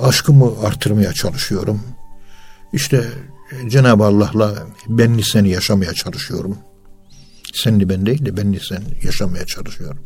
[0.00, 1.80] Aşkımı artırmaya çalışıyorum.
[2.72, 3.04] İşte
[3.68, 6.58] Cenab-ı Allah'la benli seni yaşamaya çalışıyorum.
[7.54, 9.98] Senli ben değil de benli sen yaşamaya çalışıyorum.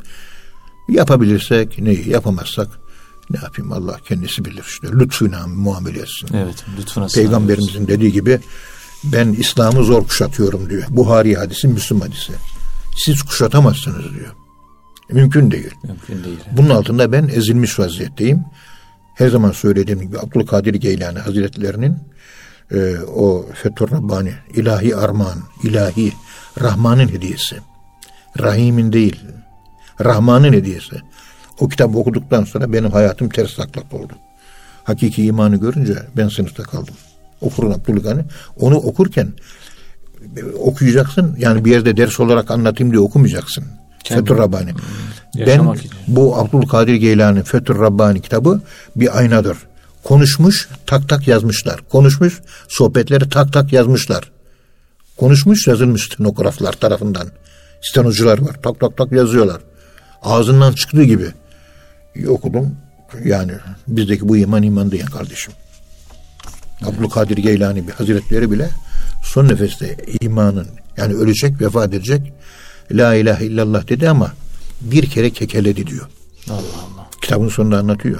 [0.89, 2.67] Yapabilirsek neyi yapamazsak
[3.29, 6.29] ne yapayım Allah kendisi bilir işte lütfuna muamele etsin.
[6.33, 8.39] Evet lütfuna Peygamberimizin dediği gibi
[9.03, 10.83] ben İslam'ı zor kuşatıyorum diyor.
[10.89, 12.33] Buhari hadisi Müslüm hadisi.
[13.05, 14.35] Siz kuşatamazsınız diyor.
[15.11, 15.71] Mümkün değil.
[15.83, 16.39] Mümkün değil.
[16.51, 18.43] Bunun altında ben ezilmiş vaziyetteyim.
[19.15, 21.97] Her zaman söylediğim gibi Abdülkadir Geylani Hazretlerinin
[22.73, 26.13] e, o Fethur Rabbani, ilahi armağan, ilahi
[26.61, 27.55] Rahman'ın hediyesi.
[28.39, 29.19] Rahim'in değil,
[30.03, 30.95] Rahman'ın hediyesi.
[31.59, 34.13] O kitabı okuduktan sonra benim hayatım ters taklak oldu.
[34.83, 36.93] Hakiki imanı görünce ben sınıfta kaldım.
[37.41, 38.21] Okurun Abdülgani.
[38.59, 39.33] Onu okurken
[40.37, 41.35] e, okuyacaksın.
[41.39, 43.63] Yani bir yerde ders olarak anlatayım diye okumayacaksın.
[44.03, 44.71] Kendi- Fethur Rabbani.
[45.35, 45.91] Ben Yaşamak için.
[46.07, 48.61] bu Abdülkadir Geylani Fethur Rabbani kitabı
[48.95, 49.57] bir aynadır.
[50.03, 51.79] Konuşmuş, tak tak yazmışlar.
[51.89, 54.31] Konuşmuş, sohbetleri tak tak yazmışlar.
[55.17, 57.27] Konuşmuş, yazılmış stenograflar tarafından.
[57.81, 59.61] Stenocular var, tak tak tak yazıyorlar.
[60.21, 61.27] Ağzından çıktığı gibi.
[62.27, 62.75] Okudum.
[63.25, 63.51] Yani
[63.87, 65.53] bizdeki bu iman iman değil kardeşim.
[66.85, 68.69] Abdülkadir Geylani bir hazretleri bile
[69.23, 72.33] son nefeste imanın yani ölecek, vefat edecek.
[72.91, 74.33] La ilahe illallah dedi ama
[74.81, 76.07] bir kere kekeledi diyor.
[76.49, 77.07] Allah Allah.
[77.21, 78.19] Kitabın sonunda anlatıyor.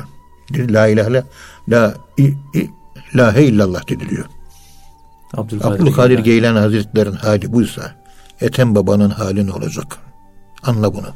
[0.53, 1.23] Dedi, la ilahe
[1.69, 2.69] la, la i, i,
[3.15, 4.25] la he illallah dedi diyor.
[5.33, 6.23] Abdülkadir, Abdülkadir Geylani.
[6.23, 8.01] Geylani Hazretleri'nin hali buysa
[8.41, 9.97] Ethem babanın hali ne olacak?
[10.63, 11.07] Anla bunu.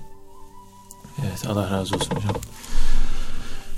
[1.22, 2.36] Evet Allah razı olsun hocam.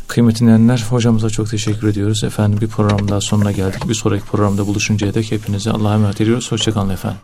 [0.07, 2.23] Kıymetli dinleyenler hocamıza çok teşekkür ediyoruz.
[2.23, 3.89] Efendim bir program daha sonuna geldik.
[3.89, 6.51] Bir sonraki programda buluşuncaya dek hepinize Allah'a emanet ediyoruz.
[6.51, 7.19] Hoşçakalın efendim.